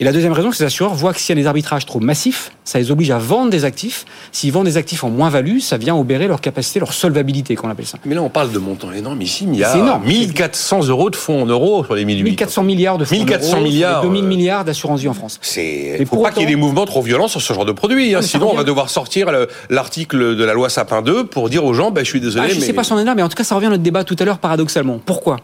Et 0.01 0.05
la 0.05 0.13
deuxième 0.13 0.33
raison, 0.33 0.51
c'est 0.51 0.59
que 0.59 0.63
les 0.65 0.67
assureurs 0.67 0.95
voient 0.95 1.13
que 1.13 1.21
s'il 1.21 1.37
y 1.37 1.39
a 1.39 1.43
des 1.43 1.47
arbitrages 1.47 1.87
trop 1.87 2.01
massifs, 2.01 2.53
ça 2.65 2.79
les 2.79 2.91
oblige 2.91 3.11
à 3.11 3.19
vendre 3.19 3.51
des 3.51 3.65
actifs. 3.65 4.07
S'ils 4.33 4.53
vendent 4.53 4.67
des 4.67 4.77
actifs 4.77 5.05
en 5.05 5.11
moins-value, 5.11 5.59
ça 5.59 5.77
vient 5.77 5.95
obérer 5.95 6.27
leur 6.27 6.41
capacité, 6.41 6.81
leur 6.81 6.93
solvabilité, 6.93 7.55
qu'on 7.55 7.69
appelle 7.69 7.87
ça. 7.87 7.99
Mais 8.05 8.15
là, 8.15 8.23
on 8.23 8.29
parle 8.29 8.51
de 8.53 8.59
montants 8.59 8.93
énormes 8.93 9.23
ici. 9.23 9.47
Il 9.47 9.57
y 9.57 9.65
a 9.65 9.77
énorme. 9.77 10.05
1400 10.05 10.89
euros 10.89 11.11
de 11.11 11.17
fonds 11.17 11.43
en 11.43 11.47
euros 11.47 11.85
sur 11.85 11.95
les 11.95 12.05
1800. 12.05 12.25
1400 12.25 12.63
milliards 12.63 12.99
de 12.99 13.05
fonds 13.05 13.17
1400 13.17 13.57
en 13.57 13.61
milliards. 13.61 14.03
2000 14.03 14.25
milliards 14.25 14.65
d'assurance 14.65 15.01
vie 15.01 15.09
en 15.09 15.15
France. 15.15 15.39
C'est. 15.43 15.97
Il 15.97 16.01
ne 16.01 16.07
faut 16.07 16.23
pas 16.23 16.31
qu'il 16.31 16.43
y 16.43 16.45
ait 16.45 16.49
des 16.49 16.57
mouvements 16.57 16.87
trop 16.87 17.03
violents 17.03 17.29
sur 17.29 17.41
ce 17.41 17.53
genre 17.53 17.65
de 17.65 17.73
produit. 17.73 18.15
Hein. 18.15 18.23
Sinon, 18.23 18.51
on 18.53 18.57
va 18.57 18.65
devoir 18.65 18.89
sortir 18.89 19.29
l'article 19.69 20.37
de 20.37 20.45
la 20.45 20.55
loi 20.55 20.69
Sapin 20.69 21.03
2 21.03 21.25
pour 21.25 21.51
dire 21.51 21.65
aux 21.65 21.75
gens, 21.75 21.91
bah, 21.91 22.03
je 22.03 22.09
suis 22.09 22.21
désolé. 22.31 22.47
Ah, 22.51 22.55
je 22.55 22.61
ne 22.61 22.65
sais 22.65 22.73
pas 22.73 22.85
si 22.85 22.93
on 22.93 22.99
est 22.99 23.05
là, 23.05 23.15
mais 23.15 23.23
en 23.23 23.29
tout 23.29 23.37
cas, 23.37 23.45
ça 23.45 23.55
revient 23.55 23.67
à 23.67 23.71
notre 23.71 23.83
débat 23.83 24.05
tout 24.05 24.17
à 24.19 24.25
l'heure, 24.25 24.39
paradoxalement. 24.39 25.01
Pourquoi? 25.05 25.37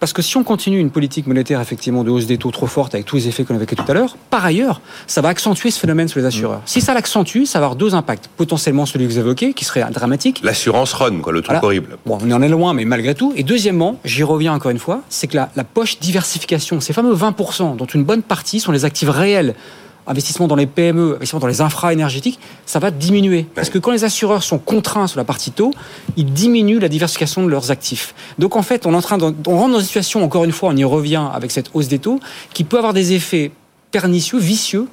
Parce 0.00 0.12
que 0.12 0.22
si 0.22 0.36
on 0.36 0.44
continue 0.44 0.78
une 0.78 0.90
politique 0.90 1.26
monétaire 1.26 1.60
effectivement 1.60 2.04
de 2.04 2.10
hausse 2.10 2.26
des 2.26 2.38
taux 2.38 2.50
trop 2.50 2.66
forte 2.66 2.94
avec 2.94 3.06
tous 3.06 3.16
les 3.16 3.28
effets 3.28 3.44
qu'on 3.44 3.54
a 3.54 3.56
évoqués 3.56 3.76
tout 3.76 3.84
à 3.88 3.94
l'heure, 3.94 4.16
par 4.30 4.44
ailleurs, 4.44 4.80
ça 5.06 5.20
va 5.20 5.28
accentuer 5.28 5.70
ce 5.70 5.78
phénomène 5.78 6.08
sur 6.08 6.20
les 6.20 6.26
assureurs. 6.26 6.62
Si 6.64 6.80
ça 6.80 6.94
l'accentue, 6.94 7.44
ça 7.44 7.58
va 7.58 7.66
avoir 7.66 7.76
deux 7.76 7.94
impacts. 7.94 8.28
Potentiellement 8.36 8.86
celui 8.86 9.06
que 9.06 9.12
vous 9.12 9.18
évoquez, 9.18 9.52
qui 9.52 9.64
serait 9.64 9.84
dramatique. 9.90 10.40
L'assurance 10.42 10.92
run, 10.92 11.20
quoi, 11.20 11.32
le 11.32 11.42
truc 11.42 11.58
horrible. 11.62 11.98
Bon, 12.06 12.18
on 12.22 12.30
en 12.30 12.42
est 12.42 12.48
loin, 12.48 12.74
mais 12.74 12.84
malgré 12.84 13.14
tout. 13.14 13.32
Et 13.36 13.42
deuxièmement, 13.42 13.98
j'y 14.04 14.22
reviens 14.22 14.54
encore 14.54 14.70
une 14.70 14.78
fois, 14.78 15.02
c'est 15.08 15.26
que 15.26 15.36
la, 15.36 15.50
la 15.56 15.64
poche 15.64 15.98
diversification, 15.98 16.80
ces 16.80 16.92
fameux 16.92 17.14
20%, 17.14 17.76
dont 17.76 17.86
une 17.86 18.04
bonne 18.04 18.22
partie 18.22 18.60
sont 18.60 18.72
les 18.72 18.84
actifs 18.84 19.08
réels 19.08 19.54
investissement 20.08 20.48
dans 20.48 20.56
les 20.56 20.66
PME, 20.66 21.14
investissement 21.14 21.40
dans 21.40 21.46
les 21.46 21.60
infra 21.60 21.92
énergétiques, 21.92 22.40
ça 22.66 22.78
va 22.78 22.90
diminuer. 22.90 23.46
Parce 23.54 23.70
que 23.70 23.78
quand 23.78 23.92
les 23.92 24.04
assureurs 24.04 24.42
sont 24.42 24.58
contraints 24.58 25.06
sur 25.06 25.18
la 25.18 25.24
partie 25.24 25.50
taux, 25.50 25.72
ils 26.16 26.32
diminuent 26.32 26.80
la 26.80 26.88
diversification 26.88 27.42
de 27.42 27.48
leurs 27.48 27.70
actifs. 27.70 28.14
Donc 28.38 28.56
en 28.56 28.62
fait, 28.62 28.86
on 28.86 28.92
est 28.92 28.96
en 28.96 29.02
train 29.02 29.18
de, 29.18 29.34
on 29.46 29.58
rentre 29.58 29.72
dans 29.72 29.80
une 29.80 29.86
situation, 29.86 30.24
encore 30.24 30.44
une 30.44 30.52
fois, 30.52 30.70
on 30.70 30.76
y 30.76 30.84
revient 30.84 31.24
avec 31.32 31.50
cette 31.50 31.70
hausse 31.74 31.88
des 31.88 31.98
taux, 31.98 32.20
qui 32.54 32.64
peut 32.64 32.78
avoir 32.78 32.94
des 32.94 33.12
effets 33.12 33.52
pernicieux, 33.90 34.38
vicieux, 34.38 34.86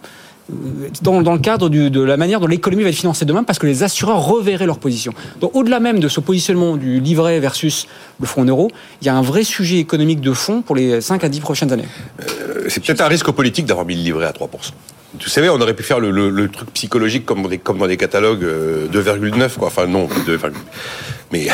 euh, 0.51 0.89
dans, 1.01 1.21
dans, 1.21 1.33
le 1.33 1.39
cadre 1.39 1.69
du, 1.69 1.89
de 1.89 2.01
la 2.01 2.17
manière 2.17 2.39
dont 2.39 2.47
l'économie 2.47 2.83
va 2.83 2.89
être 2.89 2.95
financée 2.95 3.25
demain, 3.25 3.43
parce 3.43 3.59
que 3.59 3.65
les 3.65 3.83
assureurs 3.83 4.23
reverraient 4.25 4.67
leur 4.67 4.79
position. 4.79 5.13
Donc 5.41 5.55
au-delà 5.55 5.79
même 5.79 5.99
de 5.99 6.07
ce 6.07 6.19
positionnement 6.19 6.77
du 6.77 6.99
livret 6.99 7.39
versus 7.39 7.87
le 8.19 8.27
fonds 8.27 8.41
en 8.41 8.45
euros, 8.45 8.69
il 9.01 9.07
y 9.07 9.09
a 9.09 9.15
un 9.15 9.21
vrai 9.21 9.43
sujet 9.43 9.77
économique 9.77 10.21
de 10.21 10.33
fond 10.33 10.61
pour 10.61 10.75
les 10.75 11.01
5 11.01 11.23
à 11.23 11.29
10 11.29 11.39
prochaines 11.39 11.73
années. 11.73 11.87
Euh, 12.21 12.65
c'est 12.69 12.83
peut-être 12.83 13.01
un 13.01 13.07
risque 13.07 13.31
politique 13.31 13.65
d'avoir 13.65 13.85
mis 13.85 13.95
le 13.95 14.01
livret 14.01 14.25
à 14.25 14.31
3%. 14.31 14.47
Vous 15.23 15.29
savez, 15.29 15.49
on 15.49 15.59
aurait 15.59 15.73
pu 15.73 15.83
faire 15.83 15.99
le, 15.99 16.47
truc 16.49 16.71
psychologique 16.71 17.25
comme, 17.25 17.41
dans 17.43 17.87
des 17.87 17.97
catalogues 17.97 18.43
2,9, 18.43 18.43
euh, 18.43 19.49
quoi. 19.57 19.67
Enfin, 19.67 19.87
non, 19.87 20.07
2, 20.25 20.39
mais 21.35 21.47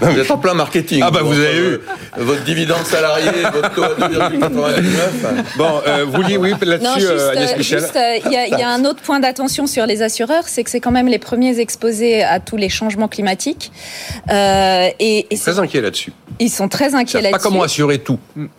vous 0.12 0.18
êtes 0.18 0.30
en 0.30 0.38
plein 0.38 0.54
marketing. 0.54 1.02
Ah 1.04 1.10
bah 1.10 1.20
vous 1.22 1.38
avez 1.38 1.58
eu 1.58 1.80
votre 2.16 2.44
dividende 2.44 2.84
salarié, 2.84 3.30
votre 3.52 3.74
taux 3.74 3.84
à 3.84 3.94
2,99. 3.94 4.82
Bon, 5.56 5.80
euh, 5.86 6.04
vous 6.04 6.22
dites 6.24 6.38
oui 6.38 6.52
là-dessus, 6.62 7.06
euh, 7.06 7.30
Agnès 7.30 7.56
Michel. 7.56 7.84
Il 8.26 8.32
y, 8.32 8.34
y, 8.34 8.62
a 8.62 8.68
un 8.68 8.84
autre 8.84 9.00
point 9.02 9.20
d'attention 9.20 9.66
sur 9.66 9.86
les 9.86 10.02
assureurs, 10.02 10.44
c'est 10.46 10.64
que 10.64 10.70
c'est 10.70 10.80
quand 10.80 10.90
même 10.90 11.08
les 11.08 11.18
premiers 11.18 11.60
exposés 11.60 12.22
à 12.22 12.40
tous 12.40 12.56
les 12.56 12.68
changements 12.68 13.08
climatiques. 13.08 13.72
Euh, 14.30 14.88
et, 14.98 15.26
et 15.30 15.38
très 15.38 15.58
inquiets 15.58 15.80
là-dessus. 15.80 16.12
Ils 16.40 16.50
sont 16.50 16.68
très 16.68 16.94
inquiets 16.94 17.20
là-dessus. 17.20 17.32
Pas 17.32 17.38
comment 17.38 17.62
assurer 17.62 17.98
tout. 17.98 18.18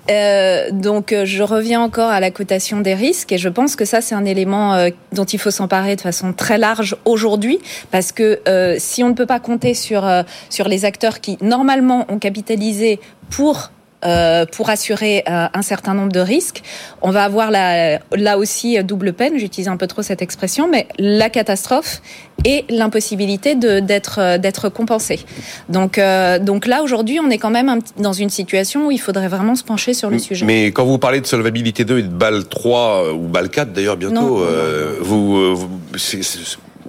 Euh, 0.10 0.70
donc 0.72 1.13
je 1.24 1.44
reviens 1.44 1.82
encore 1.82 2.10
à 2.10 2.20
la 2.20 2.32
cotation 2.32 2.79
des 2.79 2.94
risques 2.94 3.32
et 3.32 3.38
je 3.38 3.50
pense 3.50 3.75
que 3.75 3.86
ça 3.86 4.01
c'est 4.01 4.15
un 4.15 4.25
élément 4.25 4.89
dont 5.12 5.25
il 5.25 5.39
faut 5.39 5.51
s'emparer 5.51 5.96
de 5.96 6.01
façon 6.01 6.32
très 6.32 6.58
large 6.58 6.96
aujourd'hui 7.03 7.60
parce 7.91 8.12
que 8.12 8.39
si 8.77 9.03
on 9.03 9.10
ne 9.10 9.13
peut 9.13 9.25
pas 9.25 9.39
compter 9.39 9.74
sur 9.74 10.08
sur 10.50 10.64
les 10.67 10.86
acteurs 10.86 11.22
qui, 11.22 11.38
normalement, 11.41 12.05
ont 12.10 12.19
capitalisé 12.19 13.00
pour 13.29 13.72
euh, 14.05 14.45
pour 14.45 14.69
assurer 14.69 15.24
euh, 15.27 15.48
un 15.51 15.62
certain 15.63 15.95
nombre 15.95 16.12
de 16.12 16.19
risques. 16.19 16.62
On 17.01 17.10
va 17.10 17.24
avoir 17.24 17.50
là, 17.50 17.98
là 18.15 18.38
aussi 18.38 18.77
double 18.84 19.13
peine, 19.13 19.39
j'utilise 19.39 19.67
un 19.67 19.77
peu 19.77 19.88
trop 19.88 20.03
cette 20.03 20.22
expression, 20.22 20.69
mais 20.69 20.88
la 21.00 21.31
catastrophe 21.31 22.03
et 22.43 22.65
l'impossibilité 22.69 23.55
d'être 23.55 24.38
d'être 24.38 24.69
compensé. 24.69 25.22
Donc 25.69 26.00
donc 26.41 26.67
là 26.67 26.84
aujourd'hui, 26.84 27.19
on 27.19 27.31
est 27.31 27.39
quand 27.39 27.50
même 27.50 27.79
dans 27.98 28.13
une 28.13 28.29
situation 28.29 28.88
où 28.88 28.91
il 28.91 29.00
faudrait 29.00 29.29
vraiment 29.29 29.55
se 29.55 29.63
pencher 29.63 29.95
sur 29.95 30.12
le 30.12 30.19
sujet. 30.19 30.45
Mais 30.45 30.67
quand 30.67 30.86
vous 30.86 31.00
parlez 31.00 31.19
de 31.19 31.25
solvabilité 31.25 31.84
2 31.84 31.98
et 31.98 32.03
de 32.03 32.07
BAL 32.10 32.48
3 32.48 33.13
ou 33.13 33.27
BAL 33.27 33.50
4 33.50 33.74
d'ailleurs 33.74 33.98
bientôt, 33.98 34.45
vous, 35.01 35.55
vous 35.55 35.69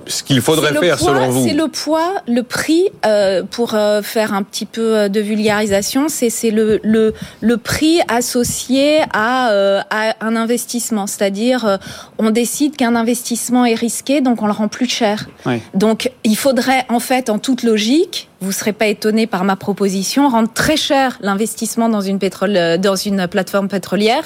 ce 0.06 0.22
qu'il 0.22 0.40
faudrait 0.40 0.74
faire 0.74 0.98
selon 0.98 1.28
vous 1.30 1.46
C'est 1.46 1.54
le 1.54 1.68
poids, 1.68 2.14
le 2.26 2.42
prix 2.42 2.84
euh, 3.04 3.42
pour 3.42 3.74
euh, 3.74 4.02
faire 4.02 4.32
un 4.34 4.42
petit 4.42 4.66
peu 4.66 4.96
euh, 4.96 5.08
de 5.08 5.20
vulgarisation. 5.20 6.08
C'est 6.08 6.30
c'est 6.30 6.50
le, 6.50 6.80
le 6.82 7.14
le 7.40 7.56
prix 7.56 8.00
associé 8.08 9.00
à, 9.12 9.50
euh, 9.50 9.80
à 9.90 10.14
un 10.20 10.36
investissement, 10.36 11.06
c'est-à-dire 11.06 11.64
euh, 11.64 11.76
on 12.18 12.30
décide 12.30 12.76
qu'un 12.76 12.94
investissement 12.96 13.64
est 13.64 13.74
risqué, 13.74 14.20
donc 14.20 14.42
on 14.42 14.46
le 14.46 14.52
rend 14.52 14.68
plus 14.68 14.88
cher. 14.88 15.26
Oui. 15.44 15.60
Donc 15.74 16.10
il 16.24 16.36
faudrait 16.36 16.84
en 16.88 17.00
fait, 17.00 17.30
en 17.30 17.38
toute 17.38 17.62
logique, 17.62 18.28
vous 18.40 18.52
serez 18.52 18.72
pas 18.72 18.86
étonné 18.86 19.26
par 19.26 19.44
ma 19.44 19.56
proposition, 19.56 20.28
rendre 20.28 20.52
très 20.52 20.76
cher 20.76 21.18
l'investissement 21.20 21.88
dans 21.88 22.02
une 22.02 22.18
pétrole, 22.18 22.56
euh, 22.56 22.76
dans 22.76 22.96
une 22.96 23.26
plateforme 23.28 23.68
pétrolière 23.68 24.22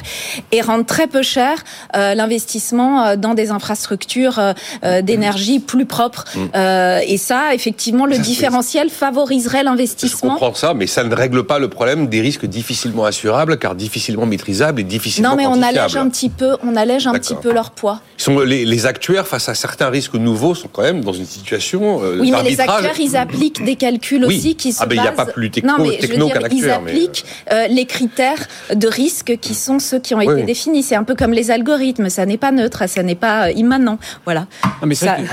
et 0.51 0.61
rendre 0.61 0.85
très 0.85 1.07
peu 1.07 1.23
cher 1.23 1.63
euh, 1.97 2.15
l'investissement 2.15 3.05
euh, 3.05 3.17
dans 3.17 3.35
des 3.35 3.51
infrastructures 3.51 4.39
euh, 4.39 5.03
d'énergie 5.03 5.61
plus 5.61 5.87
propres. 5.87 6.25
Mm. 6.35 6.39
Euh, 6.57 7.01
et 7.07 7.19
ça, 7.19 7.55
effectivement, 7.55 8.05
le 8.05 8.17
ça, 8.17 8.23
différentiel 8.23 8.91
favoriserait 8.91 9.63
l'investissement. 9.63 10.35
Je 10.35 10.41
comprends 10.41 10.55
ça, 10.55 10.75
mais 10.75 10.89
ça 10.89 11.05
ne 11.05 11.15
règle 11.15 11.45
pas 11.45 11.59
le 11.59 11.69
problème 11.69 12.09
des 12.09 12.21
risques 12.21 12.47
difficilement 12.47 13.05
assurables, 13.05 13.59
car 13.59 13.77
difficilement 13.77 14.27
maîtrisables 14.27 14.81
et 14.81 14.85
difficilement 14.85 15.31
Non, 15.31 15.37
mais 15.37 15.47
on 15.47 15.63
allège 15.63 15.97
un 15.97 16.09
petit 16.09 16.31
peu, 16.31 16.57
on 16.65 16.75
allège 16.75 17.07
un 17.07 17.13
petit 17.13 17.37
peu 17.37 17.53
leur 17.53 17.71
poids. 17.71 18.01
Ils 18.19 18.23
sont, 18.23 18.41
les, 18.41 18.65
les, 18.65 18.87
actuaires 18.87 19.27
face 19.27 19.49
à 19.49 19.55
certains 19.55 19.89
risques 19.89 20.15
nouveaux 20.15 20.55
sont 20.55 20.69
quand 20.69 20.83
même 20.83 21.05
dans 21.05 21.13
une 21.13 21.27
situation. 21.27 21.99
Oui, 21.99 22.33
mais 22.33 22.43
les 22.43 22.61
actuaires, 22.61 22.99
ils 22.99 23.17
appliquent 23.17 23.63
des 23.65 23.77
calculs 23.77 24.00
calcul 24.01 24.25
oui. 24.25 24.37
aussi 24.37 24.55
qui 24.55 24.73
se 24.73 24.83
ah 24.83 24.87
ben. 24.87 24.97
Il 24.97 25.03
n'y 25.03 25.09
a 25.09 25.13
pas 25.13 25.27
plus 25.27 25.51
techno, 25.51 25.77
non, 25.77 25.85
mais 25.85 25.99
techno 25.99 26.29
je 26.29 26.35
veux 26.35 26.49
dire, 26.49 26.49
Ils 26.53 26.71
appliquent 26.71 27.25
mais... 27.47 27.55
euh, 27.55 27.67
les 27.69 27.87
critères 27.87 28.47
de 28.75 28.89
risque 28.89 29.39
qui 29.41 29.55
sont 29.55 29.79
ceux 29.79 29.99
qui 29.99 30.15
ont 30.15 30.21
été 30.21 30.33
oui. 30.33 30.45
définis. 30.45 30.83
C'est 30.83 30.97
un 30.97 31.05
peu 31.05 31.15
comme 31.15 31.33
les 31.33 31.51
algorithmes. 31.51 32.09
Ça 32.09 32.27
n'est 32.27 32.37
pas 32.39 32.53
neutre, 32.53 32.89
ça 32.89 33.03
n'est 33.03 33.15
pas 33.15 33.51
immanent. 33.51 33.99
Voilà. 34.25 34.47
Non, 34.65 34.87
mais 34.87 34.95
c'est 34.95 35.07
ça... 35.07 35.17
vrai, 35.17 35.25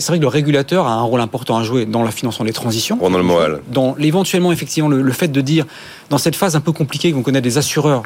vrai, 0.00 0.16
que 0.18 0.22
le 0.22 0.28
régulateur 0.28 0.86
a 0.86 0.92
un 0.92 1.02
rôle 1.02 1.20
important 1.20 1.56
à 1.56 1.62
jouer 1.62 1.86
dans 1.86 2.02
la 2.02 2.10
financement 2.10 2.44
des 2.44 2.52
transitions. 2.52 2.96
Dans 2.96 3.08
le 3.10 3.22
moral. 3.22 3.60
Dans 3.68 3.96
éventuellement, 3.96 4.52
effectivement, 4.52 4.88
le, 4.88 5.02
le 5.02 5.12
fait 5.12 5.28
de 5.28 5.40
dire, 5.40 5.66
dans 6.10 6.18
cette 6.18 6.36
phase 6.36 6.56
un 6.56 6.60
peu 6.60 6.72
compliquée 6.72 7.10
que 7.10 7.16
vont 7.16 7.22
connaître 7.22 7.44
des 7.44 7.58
assureurs, 7.58 8.02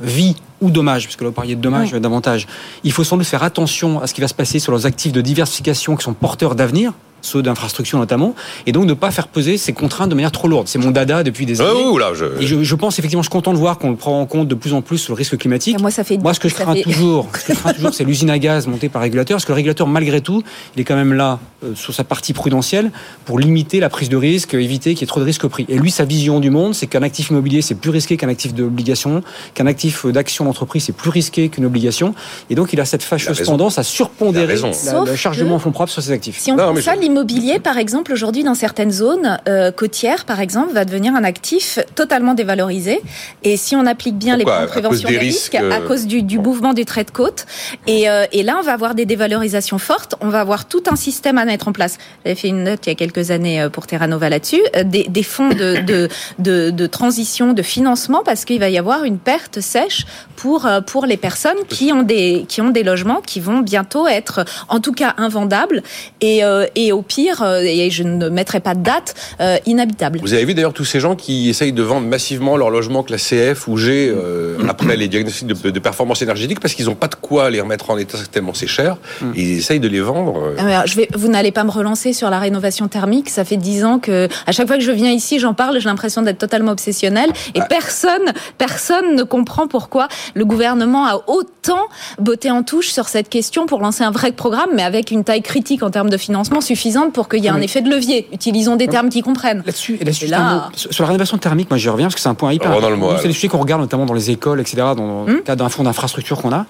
vie 0.00 0.36
ou 0.60 0.70
dommage, 0.70 1.04
puisque 1.04 1.22
là 1.22 1.28
vous 1.28 1.34
parliez 1.34 1.56
de 1.56 1.60
dommage 1.60 1.92
oui. 1.92 2.00
davantage, 2.00 2.46
il 2.84 2.92
faut 2.92 3.04
sans 3.04 3.16
doute 3.16 3.26
faire 3.26 3.42
attention 3.42 4.00
à 4.00 4.06
ce 4.06 4.14
qui 4.14 4.20
va 4.20 4.28
se 4.28 4.34
passer 4.34 4.58
sur 4.58 4.72
leurs 4.72 4.86
actifs 4.86 5.12
de 5.12 5.20
diversification 5.20 5.96
qui 5.96 6.04
sont 6.04 6.14
porteurs 6.14 6.54
d'avenir, 6.54 6.92
ceux 7.20 7.42
d'infrastructure 7.42 7.98
notamment, 7.98 8.34
et 8.66 8.72
donc 8.72 8.84
ne 8.86 8.94
pas 8.94 9.10
faire 9.10 9.28
peser 9.28 9.58
ces 9.58 9.72
contraintes 9.72 10.08
de 10.08 10.14
manière 10.14 10.32
trop 10.32 10.48
lourde. 10.48 10.68
C'est 10.68 10.78
mon 10.78 10.90
dada 10.90 11.22
depuis 11.22 11.46
des 11.46 11.60
années. 11.60 11.70
Oh, 11.74 11.98
là, 11.98 12.12
je... 12.14 12.24
Et 12.40 12.46
je, 12.46 12.62
je, 12.62 12.74
pense 12.74 12.98
effectivement, 12.98 13.22
je 13.22 13.28
suis 13.28 13.32
content 13.32 13.52
de 13.52 13.58
voir 13.58 13.78
qu'on 13.78 13.90
le 13.90 13.96
prend 13.96 14.20
en 14.20 14.26
compte 14.26 14.48
de 14.48 14.54
plus 14.54 14.72
en 14.72 14.82
plus 14.82 14.98
sur 14.98 15.14
le 15.14 15.18
risque 15.18 15.36
climatique. 15.36 15.78
Et 15.78 15.82
moi, 15.82 15.90
ça 15.90 16.04
fait. 16.04 16.18
Moi, 16.18 16.34
ce 16.34 16.40
que 16.40 16.48
je 16.48 16.54
crains 16.54 16.74
fait... 16.74 16.82
toujours, 16.82 17.28
ce 17.38 17.46
que 17.46 17.54
je 17.54 17.58
crains 17.58 17.72
toujours, 17.72 17.94
c'est 17.94 18.04
l'usine 18.04 18.30
à 18.30 18.38
gaz 18.38 18.66
montée 18.66 18.88
par 18.88 19.00
le 19.00 19.04
régulateur, 19.04 19.36
parce 19.36 19.44
que 19.44 19.52
le 19.52 19.56
régulateur, 19.56 19.86
malgré 19.86 20.20
tout, 20.20 20.42
il 20.76 20.80
est 20.80 20.84
quand 20.84 20.96
même 20.96 21.12
là 21.12 21.38
euh, 21.64 21.74
sur 21.74 21.94
sa 21.94 22.04
partie 22.04 22.32
prudentielle 22.32 22.90
pour 23.24 23.38
limiter 23.38 23.80
la 23.80 23.88
prise 23.88 24.08
de 24.08 24.16
risque, 24.16 24.54
éviter 24.54 24.94
qu'il 24.94 25.02
y 25.02 25.04
ait 25.04 25.06
trop 25.06 25.20
de 25.20 25.24
risques 25.24 25.46
pris. 25.46 25.66
Et 25.68 25.78
lui, 25.78 25.90
sa 25.90 26.04
vision 26.04 26.40
du 26.40 26.50
monde, 26.50 26.74
c'est 26.74 26.86
qu'un 26.86 27.02
actif 27.02 27.30
immobilier, 27.30 27.62
c'est 27.62 27.74
plus 27.74 27.90
risqué 27.90 28.16
qu'un 28.16 28.28
actif 28.28 28.54
d'obligation, 28.54 29.22
qu'un 29.54 29.66
actif 29.66 30.06
d'action 30.06 30.44
d'entreprise, 30.44 30.84
c'est 30.84 30.92
plus 30.92 31.10
risqué 31.10 31.48
qu'une 31.48 31.64
obligation. 31.64 32.14
Et 32.50 32.54
donc, 32.54 32.72
il 32.72 32.80
a 32.80 32.84
cette 32.84 33.02
fâcheuse 33.02 33.42
tendance 33.42 33.78
à 33.78 33.82
surpondérer 33.82 34.56
la, 34.56 35.04
la, 35.04 35.16
chargement 35.16 35.56
en 35.56 35.58
fonds 35.58 35.72
propres 35.72 35.92
sur 35.92 36.02
ses 36.02 36.12
actifs. 36.12 36.38
Si 36.38 36.52
on 36.52 36.56
non, 36.56 36.74
ça, 36.76 36.94
je... 36.94 37.07
l'immobilier, 37.08 37.58
par 37.58 37.78
exemple, 37.78 38.12
aujourd'hui, 38.12 38.44
dans 38.44 38.54
certaines 38.54 38.90
zones 38.90 39.38
euh, 39.48 39.72
côtières, 39.72 40.26
par 40.26 40.40
exemple, 40.40 40.74
va 40.74 40.84
devenir 40.84 41.14
un 41.14 41.24
actif 41.24 41.78
totalement 41.94 42.34
dévalorisé. 42.34 43.00
Et 43.42 43.56
si 43.56 43.74
on 43.74 43.86
applique 43.86 44.18
bien 44.18 44.36
Pourquoi 44.36 44.60
les 44.60 44.66
plans 44.66 44.66
de 44.66 44.80
prévention 44.80 45.08
des, 45.08 45.14
des 45.14 45.20
risques, 45.20 45.54
à 45.54 45.80
cause 45.80 46.06
du, 46.06 46.22
du 46.22 46.38
mouvement 46.38 46.74
du 46.74 46.84
trait 46.84 47.04
de 47.04 47.10
côte, 47.10 47.46
et, 47.86 48.10
euh, 48.10 48.26
et, 48.32 48.42
là, 48.42 48.56
on 48.58 48.62
va 48.62 48.72
avoir 48.72 48.94
des 48.94 49.06
dévalorisations 49.06 49.78
fortes. 49.78 50.16
On 50.20 50.28
va 50.28 50.40
avoir 50.40 50.66
tout 50.66 50.82
un 50.90 50.96
système 50.96 51.38
à 51.38 51.46
mettre 51.46 51.68
en 51.68 51.72
place. 51.72 51.96
J'avais 52.24 52.36
fait 52.36 52.48
une 52.48 52.64
note 52.64 52.86
il 52.86 52.90
y 52.90 52.92
a 52.92 52.94
quelques 52.94 53.30
années 53.30 53.62
euh, 53.62 53.70
pour 53.70 53.86
Terra 53.86 54.06
Nova 54.06 54.28
là-dessus, 54.28 54.62
des, 54.84 55.04
des, 55.04 55.22
fonds 55.22 55.48
de, 55.48 55.80
de, 55.80 56.08
de, 56.38 56.70
de, 56.70 56.86
transition, 56.86 57.54
de 57.54 57.62
financement, 57.62 58.22
parce 58.22 58.44
qu'il 58.44 58.60
va 58.60 58.68
y 58.68 58.76
avoir 58.76 59.04
une 59.04 59.18
perte 59.18 59.60
sèche 59.60 60.04
pour 60.36 60.68
pour 60.86 61.06
les 61.06 61.16
personnes 61.16 61.58
qui 61.68 61.92
ont 61.92 62.02
des 62.02 62.44
qui 62.48 62.60
ont 62.60 62.70
des 62.70 62.82
logements 62.82 63.20
qui 63.20 63.40
vont 63.40 63.60
bientôt 63.60 64.06
être, 64.06 64.44
en 64.68 64.80
tout 64.80 64.92
cas, 64.92 65.14
invendables 65.16 65.82
et, 66.20 66.42
et 66.74 66.92
au 66.98 67.02
pire, 67.02 67.44
et 67.62 67.90
je 67.90 68.02
ne 68.02 68.28
mettrai 68.28 68.60
pas 68.60 68.74
de 68.74 68.82
date, 68.82 69.14
euh, 69.40 69.56
inhabitable. 69.66 70.18
Vous 70.20 70.34
avez 70.34 70.44
vu 70.44 70.54
d'ailleurs 70.54 70.72
tous 70.72 70.84
ces 70.84 71.00
gens 71.00 71.14
qui 71.14 71.48
essayent 71.48 71.72
de 71.72 71.82
vendre 71.82 72.06
massivement 72.06 72.56
leur 72.56 72.70
logement 72.70 73.02
classé 73.02 73.54
F 73.54 73.68
ou 73.68 73.76
G 73.76 74.08
euh, 74.10 74.56
après 74.68 74.96
les 74.96 75.08
diagnostics 75.08 75.46
de, 75.46 75.70
de 75.70 75.78
performance 75.78 76.22
énergétique 76.22 76.60
parce 76.60 76.74
qu'ils 76.74 76.86
n'ont 76.86 76.94
pas 76.94 77.08
de 77.08 77.14
quoi 77.14 77.50
les 77.50 77.60
remettre 77.60 77.90
en 77.90 77.98
état 77.98 78.18
tellement 78.30 78.54
c'est 78.54 78.66
cher. 78.66 78.96
Mm. 79.20 79.32
Ils 79.36 79.58
essayent 79.58 79.80
de 79.80 79.88
les 79.88 80.00
vendre. 80.00 80.38
Euh. 80.38 80.56
Alors, 80.58 80.86
je 80.86 80.96
vais, 80.96 81.08
vous 81.14 81.28
n'allez 81.28 81.52
pas 81.52 81.64
me 81.64 81.70
relancer 81.70 82.12
sur 82.12 82.30
la 82.30 82.38
rénovation 82.38 82.88
thermique. 82.88 83.30
Ça 83.30 83.44
fait 83.44 83.56
dix 83.56 83.84
ans 83.84 83.98
que 83.98 84.28
à 84.46 84.52
chaque 84.52 84.66
fois 84.66 84.76
que 84.76 84.84
je 84.84 84.92
viens 84.92 85.12
ici, 85.12 85.38
j'en 85.38 85.54
parle. 85.54 85.78
J'ai 85.80 85.88
l'impression 85.88 86.22
d'être 86.22 86.38
totalement 86.38 86.72
obsessionnel 86.72 87.30
et 87.54 87.60
ah. 87.60 87.66
personne, 87.68 88.32
personne 88.56 89.14
ne 89.14 89.22
comprend 89.22 89.68
pourquoi 89.68 90.08
le 90.34 90.44
gouvernement 90.44 91.06
a 91.06 91.22
autant 91.26 91.86
botté 92.18 92.50
en 92.50 92.62
touche 92.62 92.88
sur 92.88 93.08
cette 93.08 93.28
question 93.28 93.66
pour 93.66 93.80
lancer 93.80 94.02
un 94.04 94.10
vrai 94.10 94.32
programme, 94.32 94.70
mais 94.74 94.82
avec 94.82 95.10
une 95.10 95.24
taille 95.24 95.42
critique 95.42 95.82
en 95.82 95.90
termes 95.90 96.10
de 96.10 96.16
financement 96.16 96.60
suffisante 96.60 96.87
pour 97.12 97.28
qu'il 97.28 97.42
y 97.42 97.46
ait 97.46 97.50
oui. 97.50 97.58
un 97.58 97.60
effet 97.60 97.80
de 97.80 97.90
levier. 97.90 98.28
Utilisons 98.32 98.76
des 98.76 98.88
termes 98.88 99.08
qui 99.08 99.22
comprennent. 99.22 99.62
Là-dessus, 99.64 99.98
et 100.00 100.04
là, 100.04 100.12
là... 100.28 100.70
sur 100.74 101.04
la 101.04 101.08
rénovation 101.08 101.38
thermique, 101.38 101.70
moi 101.70 101.78
j'y 101.78 101.88
reviens 101.88 102.06
parce 102.06 102.14
que 102.14 102.20
c'est 102.20 102.28
un 102.28 102.34
point 102.34 102.52
hyper 102.52 102.70
important. 102.70 103.16
C'est 103.20 103.28
des 103.28 103.34
sujets 103.34 103.48
qu'on 103.48 103.58
regarde 103.58 103.80
notamment 103.80 104.06
dans 104.06 104.14
les 104.14 104.30
écoles, 104.30 104.60
etc., 104.60 104.76
dans 104.96 105.24
le 105.24 105.32
hum? 105.34 105.42
cadre 105.42 105.64
d'un 105.64 105.68
fonds 105.68 105.82
d'infrastructure 105.82 106.40
qu'on 106.40 106.52
a. 106.52 106.66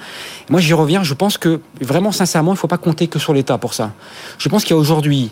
Moi 0.50 0.60
j'y 0.60 0.74
reviens, 0.74 1.02
je 1.02 1.14
pense 1.14 1.38
que 1.38 1.60
vraiment 1.80 2.12
sincèrement, 2.12 2.52
il 2.52 2.54
ne 2.54 2.58
faut 2.58 2.68
pas 2.68 2.78
compter 2.78 3.06
que 3.08 3.18
sur 3.18 3.32
l'État 3.32 3.58
pour 3.58 3.74
ça. 3.74 3.92
Je 4.38 4.48
pense 4.48 4.64
qu'il 4.64 4.74
y 4.74 4.78
a 4.78 4.80
aujourd'hui 4.80 5.30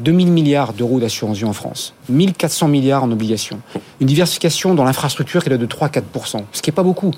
2000 0.00 0.30
milliards 0.30 0.72
d'euros 0.72 1.00
d'assurance 1.00 1.38
vie 1.38 1.44
en 1.44 1.52
France, 1.52 1.94
1400 2.08 2.68
milliards 2.68 3.04
en 3.04 3.10
obligations, 3.10 3.60
une 4.00 4.06
diversification 4.06 4.74
dans 4.74 4.84
l'infrastructure 4.84 5.42
qui 5.42 5.50
est 5.50 5.58
de 5.58 5.66
3-4%, 5.66 6.42
ce 6.52 6.62
qui 6.62 6.70
n'est 6.70 6.74
pas 6.74 6.82
beaucoup. 6.82 7.12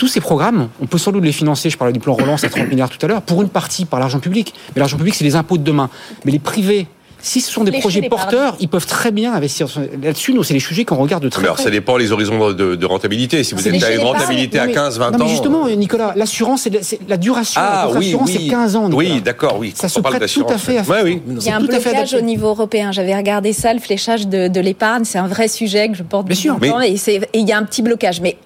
Tous 0.00 0.08
ces 0.08 0.22
programmes, 0.22 0.70
on 0.80 0.86
peut 0.86 0.96
sans 0.96 1.12
doute 1.12 1.24
les 1.24 1.30
financer, 1.30 1.68
je 1.68 1.76
parlais 1.76 1.92
du 1.92 2.00
plan 2.00 2.14
relance 2.14 2.42
à 2.42 2.48
30 2.48 2.68
milliards 2.70 2.88
tout 2.88 3.04
à 3.04 3.06
l'heure, 3.06 3.20
pour 3.20 3.42
une 3.42 3.50
partie 3.50 3.84
par 3.84 4.00
l'argent 4.00 4.18
public. 4.18 4.54
Mais 4.74 4.80
l'argent 4.80 4.96
public, 4.96 5.14
c'est 5.14 5.24
les 5.24 5.36
impôts 5.36 5.58
de 5.58 5.62
demain. 5.62 5.90
Mais 6.24 6.32
les 6.32 6.38
privés, 6.38 6.86
si 7.20 7.42
ce 7.42 7.52
sont 7.52 7.64
des 7.64 7.80
projets 7.80 8.00
porteurs, 8.08 8.56
ils 8.60 8.68
peuvent 8.68 8.86
très 8.86 9.10
bien 9.10 9.34
investir 9.34 9.66
là-dessus. 10.02 10.32
Nous, 10.32 10.42
c'est 10.42 10.54
les 10.54 10.60
sujets 10.60 10.86
qu'on 10.86 10.96
regarde 10.96 11.22
de 11.22 11.28
très 11.28 11.42
mais 11.42 11.48
alors, 11.48 11.56
près. 11.56 11.64
Ça 11.64 11.70
dépend 11.70 11.98
les 11.98 12.12
horizons 12.12 12.54
de, 12.54 12.76
de 12.76 12.86
rentabilité. 12.86 13.44
Si 13.44 13.54
vous 13.54 13.68
êtes 13.68 13.82
à 13.82 13.92
une 13.92 14.00
rentabilité 14.00 14.58
à 14.58 14.68
15, 14.68 14.98
20 14.98 15.06
ans. 15.06 15.18
Non, 15.18 15.24
mais 15.26 15.30
justement, 15.30 15.68
Nicolas, 15.68 16.14
l'assurance, 16.16 16.66
c'est 16.80 17.00
la 17.06 17.18
duration. 17.18 17.60
Ah, 17.62 17.88
oui, 17.90 17.96
l'assurance, 17.96 18.30
oui. 18.30 18.38
c'est 18.44 18.50
15 18.50 18.76
ans. 18.76 18.88
Nicolas. 18.88 19.10
Oui, 19.10 19.20
d'accord, 19.20 19.58
oui. 19.58 19.74
Ça 19.76 19.90
se 19.90 20.00
prête 20.00 20.32
tout 20.32 20.46
à 20.48 20.56
fait 20.56 20.78
à 20.78 20.82
ouais, 20.82 21.02
oui. 21.04 21.22
Il 21.28 21.42
y 21.42 21.50
a 21.50 21.56
un 21.56 21.60
blocage 21.60 22.14
au 22.14 22.22
niveau 22.22 22.46
européen. 22.46 22.90
J'avais 22.90 23.14
regardé 23.14 23.52
ça, 23.52 23.74
le 23.74 23.80
fléchage 23.80 24.28
de, 24.28 24.48
de 24.48 24.60
l'épargne. 24.60 25.04
C'est 25.04 25.18
un 25.18 25.28
vrai 25.28 25.48
sujet 25.48 25.90
que 25.90 25.94
je 25.98 26.04
porte 26.04 26.26
Bien 26.26 26.34
sûr. 26.34 26.56
Mais... 26.58 26.70
Et 26.88 27.18
il 27.34 27.46
y 27.46 27.52
a 27.52 27.58
un 27.58 27.64
petit 27.64 27.82
blocage. 27.82 28.22
Mais 28.22 28.38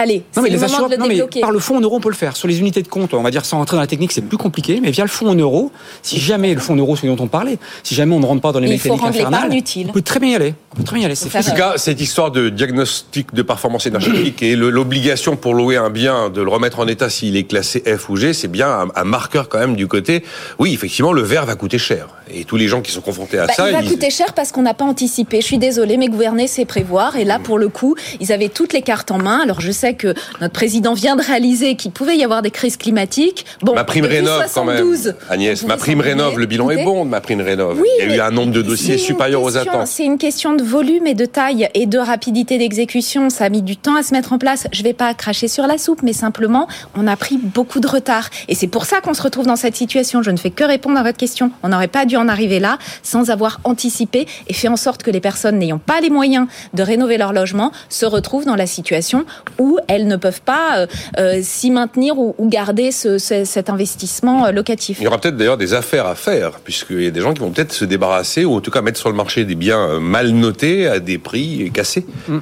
Allez, 0.00 0.22
non, 0.36 0.42
mais 0.42 0.48
le 0.48 0.54
les 0.54 0.64
assurances, 0.64 0.90
de 0.90 0.94
le 0.94 1.00
non, 1.00 1.08
mais 1.08 1.40
par 1.40 1.50
le 1.50 1.58
fonds 1.58 1.76
en 1.76 1.80
euros, 1.80 1.96
on 1.96 2.00
peut 2.00 2.08
le 2.08 2.14
faire. 2.14 2.36
Sur 2.36 2.46
les 2.46 2.60
unités 2.60 2.82
de 2.82 2.88
compte, 2.88 3.14
on 3.14 3.22
va 3.22 3.32
dire 3.32 3.44
sans 3.44 3.58
rentrer 3.58 3.76
dans 3.76 3.80
la 3.80 3.88
technique, 3.88 4.12
c'est 4.12 4.22
plus 4.22 4.38
compliqué, 4.38 4.80
mais 4.80 4.92
via 4.92 5.02
le 5.02 5.10
fonds 5.10 5.28
en 5.28 5.34
euros, 5.34 5.72
si 6.02 6.20
jamais 6.20 6.54
le 6.54 6.60
fonds 6.60 6.74
en 6.74 6.76
euros, 6.76 6.94
celui 6.94 7.08
dont 7.08 7.22
on 7.22 7.26
parlait, 7.26 7.58
si 7.82 7.96
jamais 7.96 8.14
on 8.14 8.20
ne 8.20 8.26
rentre 8.26 8.40
pas 8.40 8.52
dans 8.52 8.60
les 8.60 8.68
Il 8.68 8.70
mécaniques 8.70 8.96
faut 9.00 9.04
rendre 9.04 9.16
infernales, 9.16 9.50
on 9.88 9.92
peut 9.92 10.02
très 10.02 10.20
bien 10.20 10.30
y 10.30 10.34
aller. 10.36 10.54
On 10.72 10.76
peut 10.76 10.84
très 10.84 10.94
bien 10.94 11.02
y 11.02 11.06
aller. 11.10 11.16
En 11.20 11.42
tout 11.42 11.56
cas, 11.56 11.74
cette 11.78 12.00
histoire 12.00 12.30
de 12.30 12.48
diagnostic 12.48 13.34
de 13.34 13.42
performance 13.42 13.86
énergétique 13.86 14.40
et 14.42 14.54
l'obligation 14.54 15.34
pour 15.34 15.54
louer 15.54 15.76
un 15.76 15.90
bien 15.90 16.30
de 16.30 16.42
le 16.42 16.48
remettre 16.48 16.78
en 16.78 16.86
état 16.86 17.10
s'il 17.10 17.36
est 17.36 17.44
classé 17.44 17.80
F 17.80 18.08
ou 18.08 18.16
G, 18.16 18.32
c'est 18.32 18.48
bien 18.48 18.68
un, 18.68 18.88
un, 18.94 19.04
marqueur 19.04 19.48
quand 19.48 19.58
même 19.58 19.74
du 19.74 19.88
côté. 19.88 20.24
Oui, 20.60 20.72
effectivement, 20.72 21.12
le 21.12 21.22
verre 21.22 21.44
va 21.44 21.56
coûter 21.56 21.78
cher. 21.78 22.08
Et 22.32 22.44
tous 22.44 22.56
les 22.56 22.68
gens 22.68 22.80
qui 22.82 22.92
sont 22.92 23.00
confrontés 23.00 23.38
à 23.38 23.46
bah, 23.46 23.52
ça, 23.52 23.68
il 23.68 23.72
va 23.72 23.82
ils... 23.82 23.88
coûter 23.88 24.10
cher 24.10 24.32
parce 24.32 24.52
qu'on 24.52 24.62
n'a 24.62 24.74
pas 24.74 24.84
anticipé. 24.84 25.40
Je 25.40 25.46
suis 25.46 25.58
désolée, 25.58 25.96
mais 25.96 26.08
gouverner, 26.08 26.46
c'est 26.46 26.64
prévoir. 26.64 27.16
Et 27.16 27.24
là, 27.24 27.38
pour 27.38 27.58
le 27.58 27.68
coup, 27.68 27.96
ils 28.20 28.32
avaient 28.32 28.48
toutes 28.48 28.72
les 28.72 28.82
cartes 28.82 29.10
en 29.10 29.18
main. 29.18 29.40
Alors, 29.42 29.60
je 29.60 29.70
sais 29.70 29.94
que 29.94 30.14
notre 30.40 30.52
président 30.52 30.94
vient 30.94 31.16
de 31.16 31.22
réaliser 31.22 31.74
qu'il 31.76 31.90
pouvait 31.90 32.16
y 32.16 32.24
avoir 32.24 32.42
des 32.42 32.50
crises 32.50 32.76
climatiques. 32.76 33.46
Bon, 33.62 33.74
ma 33.74 33.84
prime 33.84 34.04
rénove 34.04 34.50
quand 34.52 34.64
même. 34.64 34.84
Agnès, 35.28 35.64
ma 35.64 35.76
prime 35.76 36.00
rénove, 36.00 36.38
le 36.38 36.46
bilan 36.46 36.70
est 36.70 36.84
bon 36.84 37.04
de 37.04 37.10
ma 37.10 37.20
prime 37.20 37.40
rénove. 37.40 37.80
Oui, 37.80 37.88
il 38.00 38.08
y 38.08 38.12
a 38.12 38.16
eu 38.16 38.20
un 38.20 38.30
nombre 38.30 38.52
de 38.52 38.62
dossiers 38.62 38.98
supérieur 38.98 39.42
aux 39.42 39.56
attentes. 39.56 39.86
C'est 39.86 40.04
une 40.04 40.18
question 40.18 40.54
de 40.54 40.62
volume 40.62 41.06
et 41.06 41.14
de 41.14 41.24
taille 41.24 41.68
et 41.74 41.86
de 41.86 41.98
rapidité 41.98 42.58
d'exécution. 42.58 43.30
Ça 43.30 43.44
a 43.44 43.48
mis 43.48 43.62
du 43.62 43.76
temps 43.76 43.96
à 43.96 44.02
se 44.02 44.12
mettre 44.12 44.32
en 44.32 44.38
place. 44.38 44.66
Je 44.72 44.82
vais 44.82 44.92
pas 44.92 45.14
cracher 45.14 45.48
sur 45.48 45.66
la 45.66 45.78
soupe, 45.78 46.02
mais 46.02 46.12
simplement, 46.12 46.68
on 46.96 47.06
a 47.06 47.16
pris 47.16 47.38
beaucoup 47.38 47.80
de 47.80 47.88
retard. 47.88 48.28
Et 48.48 48.54
c'est 48.54 48.66
pour 48.66 48.84
ça 48.84 49.00
qu'on 49.00 49.14
se 49.14 49.22
retrouve 49.22 49.46
dans 49.46 49.56
cette 49.56 49.76
situation. 49.76 50.22
Je 50.22 50.30
ne 50.30 50.36
fais 50.36 50.50
que 50.50 50.64
répondre 50.64 50.98
à 50.98 51.02
votre 51.02 51.18
question. 51.18 51.50
On 51.62 51.68
n'aurait 51.68 51.88
pas 51.88 52.04
dû 52.04 52.16
en 52.18 52.28
arriver 52.28 52.60
là 52.60 52.78
sans 53.02 53.30
avoir 53.30 53.60
anticipé 53.64 54.26
et 54.46 54.52
fait 54.52 54.68
en 54.68 54.76
sorte 54.76 55.02
que 55.02 55.10
les 55.10 55.20
personnes 55.20 55.58
n'ayant 55.58 55.78
pas 55.78 56.00
les 56.00 56.10
moyens 56.10 56.46
de 56.74 56.82
rénover 56.82 57.18
leur 57.18 57.32
logement 57.32 57.72
se 57.88 58.06
retrouvent 58.06 58.44
dans 58.44 58.56
la 58.56 58.66
situation 58.66 59.24
où 59.58 59.78
elles 59.88 60.06
ne 60.06 60.16
peuvent 60.16 60.40
pas 60.40 60.78
euh, 60.78 60.86
euh, 61.18 61.40
s'y 61.42 61.70
maintenir 61.70 62.18
ou, 62.18 62.34
garder 62.40 62.90
cet 62.92 63.70
investissement 63.70 64.46
euh, 64.46 64.52
locatif. 64.52 64.98
Il 65.00 65.04
y 65.04 65.06
aura 65.06 65.18
peut-être 65.18 65.36
d'ailleurs 65.36 65.58
des 65.58 65.74
affaires 65.74 66.06
à 66.06 66.14
faire, 66.14 66.52
puisqu'il 66.60 67.02
y 67.02 67.06
a 67.06 67.10
des 67.10 67.20
gens 67.20 67.34
qui 67.34 67.40
vont 67.40 67.50
peut-être 67.50 67.72
se 67.72 67.84
débarrasser 67.84 68.44
ou 68.44 68.54
en 68.54 68.60
tout 68.60 68.70
cas 68.70 68.80
mettre 68.80 68.98
sur 68.98 69.10
le 69.10 69.14
marché 69.14 69.44
des 69.44 69.54
biens 69.54 70.00
mal 70.00 70.30
notés 70.30 70.88
à 70.88 70.98
des 70.98 71.18
prix 71.18 71.70
cassés. 71.72 72.06
Mm. 72.26 72.38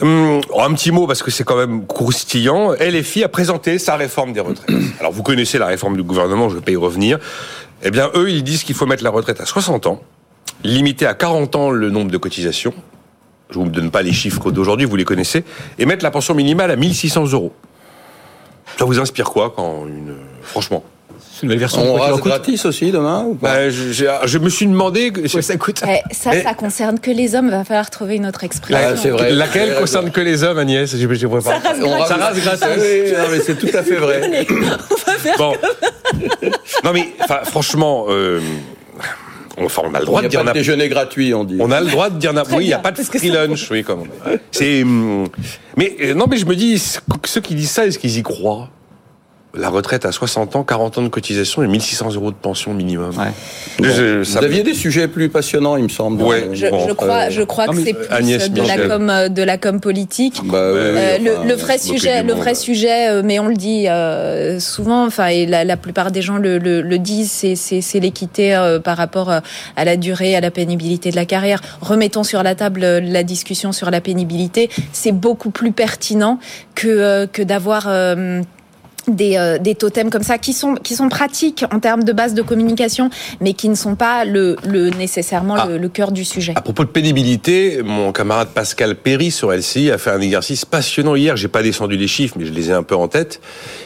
Hum, 0.00 0.40
un 0.58 0.74
petit 0.74 0.90
mot 0.90 1.06
parce 1.06 1.22
que 1.22 1.30
c'est 1.30 1.44
quand 1.44 1.56
même 1.56 1.86
croustillant. 1.86 2.72
LFI 2.72 3.24
a 3.24 3.28
présenté 3.28 3.78
sa 3.78 3.96
réforme 3.96 4.32
des 4.32 4.40
retraites. 4.40 4.70
Alors 5.00 5.12
vous 5.12 5.22
connaissez 5.22 5.58
la 5.58 5.66
réforme 5.66 5.96
du 5.96 6.02
gouvernement, 6.02 6.48
je 6.48 6.54
ne 6.54 6.60
vais 6.60 6.64
pas 6.64 6.72
y 6.72 6.76
revenir. 6.76 7.18
Eh 7.82 7.90
bien, 7.90 8.10
eux, 8.14 8.30
ils 8.30 8.44
disent 8.44 8.64
qu'il 8.64 8.74
faut 8.74 8.86
mettre 8.86 9.02
la 9.02 9.10
retraite 9.10 9.40
à 9.40 9.46
60 9.46 9.86
ans, 9.86 10.00
limiter 10.62 11.06
à 11.06 11.14
40 11.14 11.56
ans 11.56 11.70
le 11.70 11.90
nombre 11.90 12.10
de 12.10 12.18
cotisations. 12.18 12.74
Je 13.50 13.58
vous 13.58 13.68
donne 13.68 13.90
pas 13.90 14.02
les 14.02 14.12
chiffres 14.12 14.50
d'aujourd'hui, 14.50 14.86
vous 14.86 14.96
les 14.96 15.04
connaissez. 15.04 15.44
Et 15.78 15.86
mettre 15.86 16.04
la 16.04 16.10
pension 16.10 16.34
minimale 16.34 16.70
à 16.70 16.76
1600 16.76 17.32
euros. 17.32 17.52
Ça 18.78 18.84
vous 18.84 18.98
inspire 18.98 19.30
quoi 19.30 19.52
quand 19.54 19.86
une... 19.86 20.16
Franchement? 20.42 20.84
Une 21.42 21.48
nouvelle 21.48 21.58
version. 21.58 21.82
On 21.82 21.94
rase 21.94 22.20
gratis 22.20 22.64
aussi 22.64 22.90
demain 22.90 23.24
ou 23.24 23.34
pas 23.34 23.54
bah, 23.54 23.70
je, 23.70 24.38
me 24.38 24.48
suis 24.48 24.66
demandé 24.66 25.10
que 25.10 25.26
ça 25.28 25.56
coûte. 25.56 25.82
Eh, 25.86 26.14
ça, 26.14 26.30
ça 26.42 26.54
concerne 26.54 26.98
que 26.98 27.10
les 27.10 27.34
hommes. 27.34 27.50
Va 27.50 27.64
falloir 27.64 27.90
trouver 27.90 28.16
une 28.16 28.26
autre 28.26 28.44
expression. 28.44 28.88
Ah, 28.92 28.96
c'est 28.96 29.10
vrai. 29.10 29.30
Laquelle 29.32 29.74
concerne 29.74 30.10
que 30.10 30.20
les 30.20 30.42
hommes, 30.42 30.58
Agnès? 30.58 30.96
Je, 30.96 31.14
je, 31.14 31.26
pas. 31.26 31.40
Ça 31.40 31.58
rase 31.58 31.80
gratis. 31.80 32.08
Ça 32.08 32.16
rase 32.16 32.40
gratis. 32.40 33.12
non, 33.12 33.24
mais 33.30 33.40
c'est 33.40 33.58
tout 33.58 33.76
à 33.76 33.82
fait 33.82 33.96
vrai. 33.96 34.46
on 34.50 35.10
va 35.10 35.18
faire 35.18 35.36
bon. 35.36 35.54
non 36.84 36.92
mais 36.92 37.08
franchement. 37.44 38.06
Euh, 38.08 38.40
Enfin, 39.60 39.82
on 39.84 39.94
a 39.94 40.00
le 40.00 40.06
droit 40.06 40.22
de 40.22 40.28
dire. 40.28 40.40
Il 40.40 40.44
n'y 40.44 40.48
a 40.48 40.52
pas 40.52 40.58
de 40.58 40.58
déjeuner 40.58 40.88
gratuit, 40.88 41.34
on 41.34 41.44
dit. 41.44 41.56
On 41.60 41.70
a 41.70 41.80
le 41.80 41.90
droit 41.90 42.10
de 42.10 42.18
dire. 42.18 42.32
Oui, 42.52 42.64
il 42.64 42.66
n'y 42.68 42.72
a 42.72 42.78
pas 42.78 42.92
de 42.92 43.02
free 43.02 43.30
lunch. 43.30 43.70
Oui, 43.70 43.82
comme. 43.84 44.04
C'est. 44.50 44.82
Hum, 44.82 45.28
mais 45.76 45.96
euh, 46.00 46.14
non, 46.14 46.26
mais 46.28 46.36
je 46.36 46.46
me 46.46 46.56
dis, 46.56 46.82
ceux 47.24 47.40
qui 47.40 47.54
disent 47.54 47.70
ça, 47.70 47.86
est-ce 47.86 47.98
qu'ils 47.98 48.16
y 48.16 48.22
croient? 48.22 48.70
La 49.54 49.68
retraite 49.68 50.06
à 50.06 50.12
60 50.12 50.56
ans, 50.56 50.64
40 50.64 50.98
ans 50.98 51.02
de 51.02 51.08
cotisation 51.08 51.62
et 51.62 51.66
1600 51.66 52.14
euros 52.14 52.30
de 52.30 52.36
pension 52.36 52.72
minimum. 52.72 53.12
Ouais. 53.18 53.32
Vous 53.78 54.38
aviez 54.38 54.62
des 54.62 54.72
sujets 54.72 55.08
plus 55.08 55.28
passionnants, 55.28 55.76
il 55.76 55.84
me 55.84 55.88
semble. 55.88 56.22
Ouais, 56.22 56.48
je, 56.52 56.66
je, 56.66 56.92
crois, 56.92 57.28
je 57.28 57.42
crois 57.42 57.68
que 57.68 57.76
c'est 57.76 57.92
plus 57.92 58.48
de 58.50 58.62
la, 58.62 58.88
com, 58.88 59.10
euh, 59.10 59.28
de 59.28 59.42
la 59.42 59.58
com 59.58 59.80
politique. 59.80 60.40
Bah, 60.44 60.56
euh, 60.56 61.18
le, 61.18 61.48
le, 61.48 61.54
vrai 61.54 61.76
sujet, 61.76 62.22
le 62.22 62.32
vrai 62.32 62.54
sujet, 62.54 63.10
euh, 63.10 63.22
mais 63.24 63.38
on 63.40 63.48
le 63.48 63.54
dit 63.54 63.88
euh, 63.88 64.58
souvent, 64.58 65.04
enfin, 65.04 65.26
et 65.26 65.44
la, 65.44 65.64
la, 65.64 65.76
plupart 65.76 66.12
des 66.12 66.22
gens 66.22 66.38
le, 66.38 66.58
le, 66.58 66.80
le 66.80 66.98
disent, 66.98 67.44
c'est 67.54 68.00
l'équité 68.00 68.54
euh, 68.54 68.78
par 68.78 68.96
rapport 68.96 69.30
à 69.30 69.84
la 69.84 69.96
durée, 69.96 70.34
à 70.34 70.40
la 70.40 70.50
pénibilité 70.50 71.10
de 71.10 71.16
la 71.16 71.26
carrière. 71.26 71.60
Remettons 71.80 72.24
sur 72.24 72.42
la 72.42 72.54
table 72.54 72.80
la 72.82 73.22
discussion 73.22 73.72
sur 73.72 73.90
la 73.90 74.00
pénibilité. 74.00 74.70
C'est 74.92 75.12
beaucoup 75.12 75.50
plus 75.50 75.72
pertinent 75.72 76.38
que, 76.74 77.26
que 77.26 77.42
d'avoir 77.42 77.88
des, 79.08 79.36
euh, 79.36 79.58
des, 79.58 79.74
totems 79.74 80.10
comme 80.10 80.22
ça 80.22 80.38
qui 80.38 80.52
sont 80.52 80.74
qui 80.74 80.94
sont 80.94 81.08
pratiques 81.08 81.64
en 81.72 81.80
termes 81.80 82.04
de 82.04 82.12
base 82.12 82.34
de 82.34 82.42
communication, 82.42 83.10
mais 83.40 83.54
qui 83.54 83.68
ne 83.68 83.74
sont 83.74 83.96
pas 83.96 84.24
le, 84.24 84.56
le 84.66 84.90
nécessairement 84.90 85.56
ah. 85.56 85.66
le, 85.68 85.88
cœur 85.88 86.12
du 86.12 86.24
sujet. 86.24 86.52
À 86.56 86.60
propos 86.60 86.84
de 86.84 86.88
pénibilité, 86.88 87.82
mon 87.82 88.12
camarade 88.12 88.48
Pascal 88.54 88.94
Perry 88.96 89.30
sur 89.30 89.52
LCI 89.52 89.90
a 89.90 89.98
fait 89.98 90.10
un 90.10 90.20
exercice 90.20 90.64
passionnant 90.64 91.14
hier. 91.14 91.36
J'ai 91.36 91.48
pas 91.48 91.62
descendu 91.62 91.96
les 91.96 92.08
chiffres, 92.08 92.36
mais 92.38 92.46
je 92.46 92.52
les 92.52 92.70
ai 92.70 92.72
un 92.72 92.82
peu 92.82 92.94
en 92.94 93.08
tête. 93.08 93.40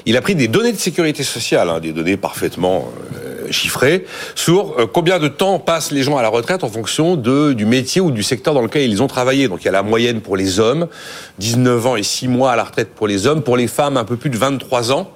Il 0.04 0.16
a 0.16 0.20
pris 0.20 0.35
des 0.35 0.49
données 0.49 0.73
de 0.73 0.78
sécurité 0.78 1.23
sociale, 1.23 1.68
hein, 1.68 1.80
des 1.80 1.92
données 1.92 2.16
parfaitement 2.16 2.88
euh, 3.16 3.36
chiffrées, 3.50 4.05
sur 4.35 4.75
euh, 4.79 4.87
combien 4.91 5.19
de 5.19 5.29
temps 5.29 5.59
passent 5.59 5.91
les 5.91 6.03
gens 6.03 6.17
à 6.17 6.23
la 6.23 6.29
retraite 6.29 6.65
en 6.65 6.69
fonction 6.69 7.17
de 7.17 7.53
du 7.53 7.67
métier 7.67 8.00
ou 8.00 8.11
du 8.11 8.23
secteur 8.23 8.55
dans 8.55 8.62
lequel 8.62 8.91
ils 8.91 9.03
ont 9.03 9.07
travaillé. 9.07 9.49
Donc 9.49 9.62
il 9.62 9.67
y 9.67 9.69
a 9.69 9.73
la 9.73 9.83
moyenne 9.83 10.21
pour 10.21 10.37
les 10.37 10.61
hommes, 10.61 10.88
19 11.38 11.87
ans 11.87 11.97
et 11.97 12.03
6 12.03 12.29
mois 12.29 12.53
à 12.53 12.57
la 12.57 12.65
retraite 12.65 12.88
pour 12.95 13.07
les 13.07 13.26
hommes, 13.26 13.43
pour 13.43 13.57
les 13.57 13.69
femmes 13.69 13.97
un 13.97 14.05
peu 14.05 14.17
plus 14.17 14.31
de 14.31 14.38
23 14.38 14.93
ans. 14.93 15.11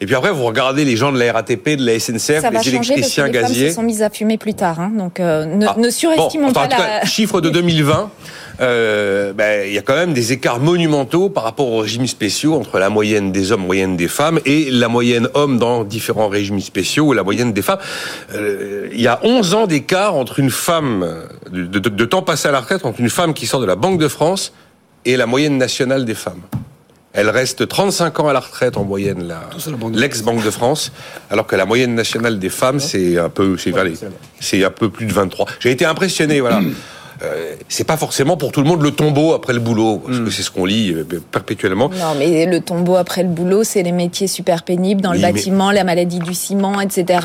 Et 0.00 0.06
puis 0.06 0.14
après, 0.14 0.30
vous 0.30 0.44
regardez 0.44 0.84
les 0.84 0.96
gens 0.96 1.12
de 1.12 1.18
la 1.18 1.32
RATP, 1.32 1.76
de 1.76 1.84
la 1.84 1.98
SNCF, 1.98 2.40
ça 2.40 2.50
les 2.50 2.68
électriciens 2.68 3.26
les 3.26 3.32
gaziers. 3.32 3.60
Femmes 3.64 3.68
se 3.70 3.74
sont 3.76 3.82
mises 3.82 4.02
à 4.02 4.10
fumer 4.10 4.38
plus 4.38 4.54
tard, 4.54 4.80
hein, 4.80 4.92
donc 4.96 5.20
euh, 5.20 5.44
ne, 5.44 5.66
ah, 5.66 5.74
ne, 5.78 5.90
surestimons 5.90 6.52
pas 6.52 6.64
en 6.64 6.68
tout 6.68 6.76
Cas, 6.76 7.04
chiffre 7.04 7.40
de 7.40 7.50
2020. 7.50 8.10
Euh, 8.60 9.32
ben, 9.32 9.66
il 9.66 9.72
y 9.72 9.78
a 9.78 9.82
quand 9.82 9.94
même 9.94 10.12
des 10.12 10.32
écarts 10.32 10.58
monumentaux 10.60 11.28
par 11.28 11.44
rapport 11.44 11.68
aux 11.68 11.78
régimes 11.78 12.06
spéciaux 12.06 12.54
entre 12.54 12.78
la 12.78 12.90
moyenne 12.90 13.30
des 13.30 13.52
hommes, 13.52 13.64
moyenne 13.64 13.96
des 13.96 14.08
femmes, 14.08 14.40
et 14.44 14.70
la 14.70 14.88
moyenne 14.88 15.28
homme 15.34 15.58
dans 15.58 15.84
différents 15.84 16.28
régimes 16.28 16.60
spéciaux 16.60 17.06
ou 17.06 17.12
la 17.12 17.22
moyenne 17.22 17.52
des 17.52 17.62
femmes. 17.62 17.78
Euh, 18.34 18.88
il 18.92 19.00
y 19.00 19.06
a 19.06 19.20
11 19.22 19.54
ans 19.54 19.66
d'écart 19.66 20.14
entre 20.14 20.40
une 20.40 20.50
femme, 20.50 21.06
de, 21.50 21.66
de, 21.66 21.78
de 21.78 22.04
temps 22.04 22.22
passé 22.22 22.48
à 22.48 22.52
la 22.52 22.60
retraite, 22.60 22.84
entre 22.84 23.00
une 23.00 23.10
femme 23.10 23.34
qui 23.34 23.46
sort 23.46 23.60
de 23.60 23.66
la 23.66 23.76
Banque 23.76 23.98
de 23.98 24.08
France 24.08 24.52
et 25.04 25.16
la 25.16 25.26
moyenne 25.26 25.56
nationale 25.56 26.04
des 26.04 26.14
femmes. 26.14 26.40
Elle 27.14 27.30
reste 27.30 27.66
35 27.66 28.20
ans 28.20 28.28
à 28.28 28.32
la 28.32 28.40
retraite 28.40 28.76
en 28.76 28.84
moyenne, 28.84 29.34
l'ex-Banque 29.94 30.44
de 30.44 30.50
France, 30.50 30.92
alors 31.30 31.46
que 31.46 31.56
la 31.56 31.64
moyenne 31.64 31.94
nationale 31.94 32.38
des 32.38 32.50
femmes, 32.50 32.80
c'est 32.80 33.18
un 33.18 33.30
peu, 33.30 33.56
c'est 34.38 34.64
un 34.64 34.70
peu 34.70 34.90
plus 34.90 35.06
de 35.06 35.12
23. 35.12 35.46
J'ai 35.58 35.70
été 35.70 35.84
impressionné, 35.84 36.40
voilà. 36.40 36.60
Euh, 37.22 37.54
c'est 37.68 37.84
pas 37.84 37.96
forcément 37.96 38.36
pour 38.36 38.52
tout 38.52 38.60
le 38.60 38.68
monde 38.68 38.82
le 38.82 38.90
tombeau 38.90 39.32
après 39.34 39.52
le 39.52 39.60
boulot, 39.60 39.98
parce 40.04 40.18
que 40.18 40.22
hmm. 40.22 40.30
c'est 40.30 40.42
ce 40.42 40.50
qu'on 40.50 40.64
lit 40.64 40.92
euh, 40.92 41.04
perpétuellement. 41.32 41.88
Non, 41.88 42.14
mais 42.18 42.46
le 42.46 42.60
tombeau 42.60 42.96
après 42.96 43.22
le 43.22 43.28
boulot, 43.28 43.64
c'est 43.64 43.82
les 43.82 43.92
métiers 43.92 44.26
super 44.26 44.62
pénibles 44.62 45.00
dans 45.00 45.12
le 45.12 45.20
bâtiment, 45.20 45.70
la 45.72 45.84
maladie 45.84 46.18
du 46.20 46.34
ciment, 46.34 46.80
etc. 46.80 47.20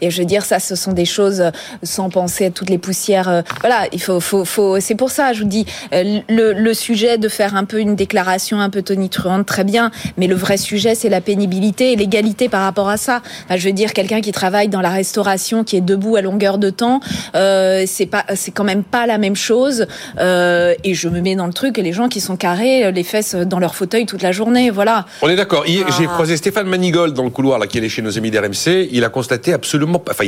Et 0.00 0.10
je 0.10 0.18
veux 0.18 0.26
dire, 0.26 0.44
ça, 0.44 0.58
ce 0.58 0.74
sont 0.76 0.92
des 0.92 1.04
choses 1.04 1.40
euh, 1.40 1.50
sans 1.82 2.10
penser 2.10 2.46
à 2.46 2.50
toutes 2.50 2.70
les 2.70 2.78
poussières. 2.78 3.42
Voilà, 3.60 3.86
il 3.92 4.02
faut, 4.02 4.20
faut, 4.20 4.44
faut. 4.44 4.80
C'est 4.80 4.94
pour 4.94 5.10
ça, 5.10 5.32
je 5.32 5.42
vous 5.42 5.48
dis, 5.48 5.66
le, 5.92 6.52
le, 6.52 6.74
sujet 6.74 7.18
de 7.18 7.28
faire 7.28 7.54
un 7.54 7.64
peu 7.64 7.80
une 7.80 7.94
déclaration 7.94 8.60
un 8.60 8.70
peu 8.70 8.82
tonitruante, 8.82 9.46
très 9.46 9.64
bien, 9.64 9.90
mais 10.16 10.26
le 10.26 10.34
vrai 10.34 10.56
sujet, 10.56 10.94
c'est 10.94 11.08
la 11.08 11.20
pénibilité 11.20 11.92
et 11.92 11.96
l'égalité 11.96 12.48
par 12.48 12.62
rapport 12.62 12.88
à 12.88 12.96
ça. 12.96 13.22
Enfin, 13.44 13.56
je 13.56 13.66
veux 13.66 13.72
dire, 13.72 13.92
quelqu'un 13.92 14.20
qui 14.20 14.32
travaille 14.32 14.68
dans 14.68 14.80
la 14.80 14.90
restauration, 14.90 15.64
qui 15.64 15.76
est 15.76 15.80
debout 15.80 16.16
à 16.16 16.22
longueur 16.22 16.58
de 16.58 16.70
temps, 16.70 17.00
euh, 17.34 17.84
c'est 17.86 18.06
pas, 18.06 18.24
c'est 18.34 18.50
quand 18.50 18.64
même 18.64 18.82
pas 18.82 19.06
la 19.06 19.18
même 19.22 19.36
chose. 19.36 19.86
Euh, 20.18 20.74
et 20.84 20.94
je 20.94 21.08
me 21.08 21.20
mets 21.20 21.34
dans 21.34 21.46
le 21.46 21.52
truc, 21.52 21.78
les 21.78 21.92
gens 21.92 22.08
qui 22.08 22.20
sont 22.20 22.36
carrés, 22.36 22.92
les 22.92 23.04
fesses 23.04 23.34
dans 23.34 23.58
leur 23.58 23.74
fauteuil 23.74 24.04
toute 24.04 24.22
la 24.22 24.32
journée, 24.32 24.70
voilà. 24.70 25.06
On 25.22 25.28
est 25.28 25.36
d'accord. 25.36 25.64
J'ai 25.66 26.06
ah. 26.06 26.12
croisé 26.12 26.36
Stéphane 26.36 26.68
Manigold 26.68 27.14
dans 27.14 27.24
le 27.24 27.30
couloir 27.30 27.58
là, 27.58 27.66
qui 27.66 27.78
est 27.78 27.88
chez 27.88 28.02
nos 28.02 28.18
amis 28.18 28.30
d'RMC. 28.30 28.88
Il 28.90 29.04
a 29.04 29.08
constaté 29.08 29.52
absolument, 29.52 30.02
enfin, 30.10 30.24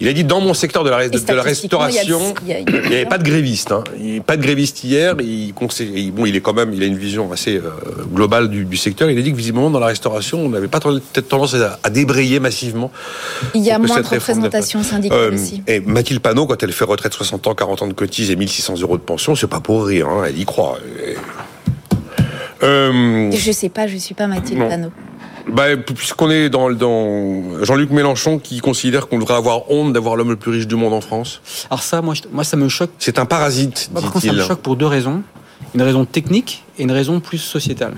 il, 0.00 0.08
a 0.08 0.12
dit 0.12 0.24
dans 0.24 0.40
mon 0.40 0.54
secteur 0.54 0.84
de 0.84 0.90
la, 0.90 1.08
de, 1.08 1.32
la 1.32 1.42
restauration, 1.42 2.34
il 2.46 2.64
n'y 2.64 2.94
avait 2.94 3.06
pas 3.06 3.18
de 3.18 3.24
gréviste. 3.24 3.72
Hein. 3.72 3.84
Pas 4.24 4.36
de 4.36 4.42
gréviste 4.42 4.84
hier. 4.84 5.14
Il, 5.20 5.52
bon, 6.12 6.26
il 6.26 6.36
est 6.36 6.40
quand 6.40 6.54
même, 6.54 6.72
il 6.72 6.82
a 6.82 6.86
une 6.86 6.96
vision 6.96 7.32
assez 7.32 7.56
euh, 7.56 7.70
globale 8.12 8.48
du, 8.48 8.76
secteur. 8.76 9.10
Il 9.10 9.18
a 9.18 9.22
dit 9.22 9.32
que 9.32 9.36
visiblement 9.36 9.70
dans 9.70 9.80
la 9.80 9.86
restauration, 9.86 10.40
on 10.40 10.48
n'avait 10.48 10.68
pas 10.68 10.80
tendance 10.80 11.54
à, 11.54 11.90
débrayer 11.90 12.40
massivement. 12.40 12.90
Il 13.54 13.62
y 13.62 13.70
a 13.70 13.78
moins 13.78 14.00
de 14.00 14.06
représentation 14.06 14.82
syndicale 14.82 15.18
euh, 15.18 15.34
aussi. 15.34 15.62
Et 15.66 15.80
Mathilde 15.80 16.20
Panot, 16.20 16.46
quand 16.46 16.62
elle 16.62 16.72
fait 16.72 16.84
retraite 16.84 17.12
60 17.12 17.46
ans, 17.46 17.54
40 17.54 17.82
ans 17.82 17.86
de 17.86 17.92
cotise 17.92 18.30
1600 18.36 18.80
euros 18.80 18.96
de 18.96 19.02
pension, 19.02 19.34
c'est 19.34 19.46
pas 19.46 19.60
pour 19.60 19.86
rire, 19.86 20.08
hein, 20.08 20.24
elle 20.26 20.38
y 20.38 20.44
croit. 20.44 20.78
Euh, 22.62 23.30
je 23.32 23.52
sais 23.52 23.68
pas, 23.68 23.86
je 23.86 23.96
suis 23.96 24.14
pas 24.14 24.26
Mathilde 24.26 24.68
Panot. 24.68 24.92
Bah, 25.48 25.76
puisqu'on 25.76 26.30
est 26.30 26.48
dans, 26.48 26.70
dans 26.70 27.62
Jean-Luc 27.62 27.90
Mélenchon 27.90 28.38
qui 28.38 28.58
considère 28.58 29.06
qu'on 29.08 29.18
devrait 29.18 29.36
avoir 29.36 29.70
honte 29.70 29.92
d'avoir 29.92 30.16
l'homme 30.16 30.30
le 30.30 30.36
plus 30.36 30.50
riche 30.50 30.66
du 30.66 30.74
monde 30.74 30.92
en 30.92 31.00
France. 31.00 31.40
Alors 31.70 31.82
ça, 31.82 32.02
moi, 32.02 32.14
moi 32.32 32.42
ça 32.42 32.56
me 32.56 32.68
choque. 32.68 32.90
C'est 32.98 33.18
un 33.18 33.26
parasite, 33.26 33.90
dit-il. 33.92 34.30
Ça 34.30 34.32
me 34.32 34.42
choque 34.42 34.60
pour 34.60 34.76
deux 34.76 34.86
raisons. 34.86 35.22
Une 35.74 35.82
raison 35.82 36.04
technique 36.04 36.64
et 36.78 36.82
une 36.82 36.92
raison 36.92 37.20
plus 37.20 37.38
sociétale. 37.38 37.94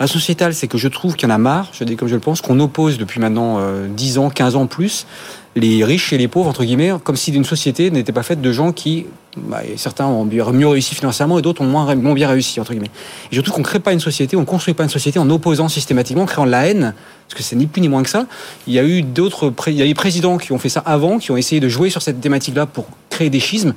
La 0.00 0.06
sociétale, 0.06 0.54
c'est 0.54 0.68
que 0.68 0.78
je 0.78 0.88
trouve 0.88 1.14
qu'il 1.14 1.28
y 1.28 1.32
en 1.32 1.34
a 1.34 1.38
marre, 1.38 1.70
je 1.72 1.84
dis 1.84 1.96
comme 1.96 2.08
je 2.08 2.14
le 2.14 2.20
pense, 2.20 2.40
qu'on 2.40 2.58
oppose 2.60 2.98
depuis 2.98 3.20
maintenant 3.20 3.60
10 3.88 4.18
euh, 4.18 4.20
ans, 4.20 4.30
15 4.30 4.56
ans 4.56 4.66
plus, 4.66 5.06
les 5.54 5.84
riches 5.84 6.12
et 6.12 6.18
les 6.18 6.28
pauvres, 6.28 6.48
entre 6.48 6.64
guillemets, 6.64 6.92
comme 7.04 7.16
si 7.16 7.32
une 7.32 7.44
société 7.44 7.90
n'était 7.90 8.12
pas 8.12 8.22
faite 8.22 8.40
de 8.40 8.52
gens 8.52 8.72
qui, 8.72 9.06
bah, 9.36 9.60
certains 9.76 10.06
ont 10.06 10.24
mieux 10.24 10.66
réussi 10.66 10.94
financièrement 10.94 11.38
et 11.38 11.42
d'autres 11.42 11.62
ont 11.62 11.66
moins, 11.66 11.94
bien 11.94 12.28
réussi, 12.28 12.58
entre 12.58 12.72
guillemets. 12.72 12.90
Et 13.30 13.34
surtout 13.34 13.52
qu'on 13.52 13.60
ne 13.60 13.64
crée 13.64 13.80
pas 13.80 13.92
une 13.92 14.00
société, 14.00 14.36
on 14.36 14.40
ne 14.40 14.46
construit 14.46 14.74
pas 14.74 14.82
une 14.82 14.88
société 14.88 15.18
en 15.18 15.28
opposant 15.28 15.68
systématiquement, 15.68 16.22
en 16.22 16.26
créant 16.26 16.46
la 16.46 16.66
haine, 16.66 16.94
parce 17.28 17.34
que 17.38 17.42
c'est 17.42 17.56
ni 17.56 17.66
plus 17.66 17.80
ni 17.82 17.88
moins 17.88 18.02
que 18.02 18.08
ça. 18.08 18.26
Il 18.66 18.72
y 18.72 18.78
a 18.78 18.84
eu 18.84 19.02
d'autres, 19.02 19.52
il 19.66 19.74
y 19.74 19.82
a 19.82 19.86
des 19.86 19.94
présidents 19.94 20.38
qui 20.38 20.52
ont 20.52 20.58
fait 20.58 20.70
ça 20.70 20.80
avant, 20.80 21.18
qui 21.18 21.30
ont 21.30 21.36
essayé 21.36 21.60
de 21.60 21.68
jouer 21.68 21.90
sur 21.90 22.00
cette 22.00 22.20
thématique-là 22.20 22.66
pour 22.66 22.86
créer 23.10 23.30
des 23.30 23.40
schismes. 23.40 23.74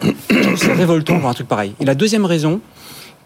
c'est 0.55 0.73
révoltant 0.73 1.19
pour 1.19 1.29
un 1.29 1.33
truc 1.33 1.47
pareil. 1.47 1.73
Et 1.81 1.85
la 1.85 1.95
deuxième 1.95 2.25
raison, 2.25 2.61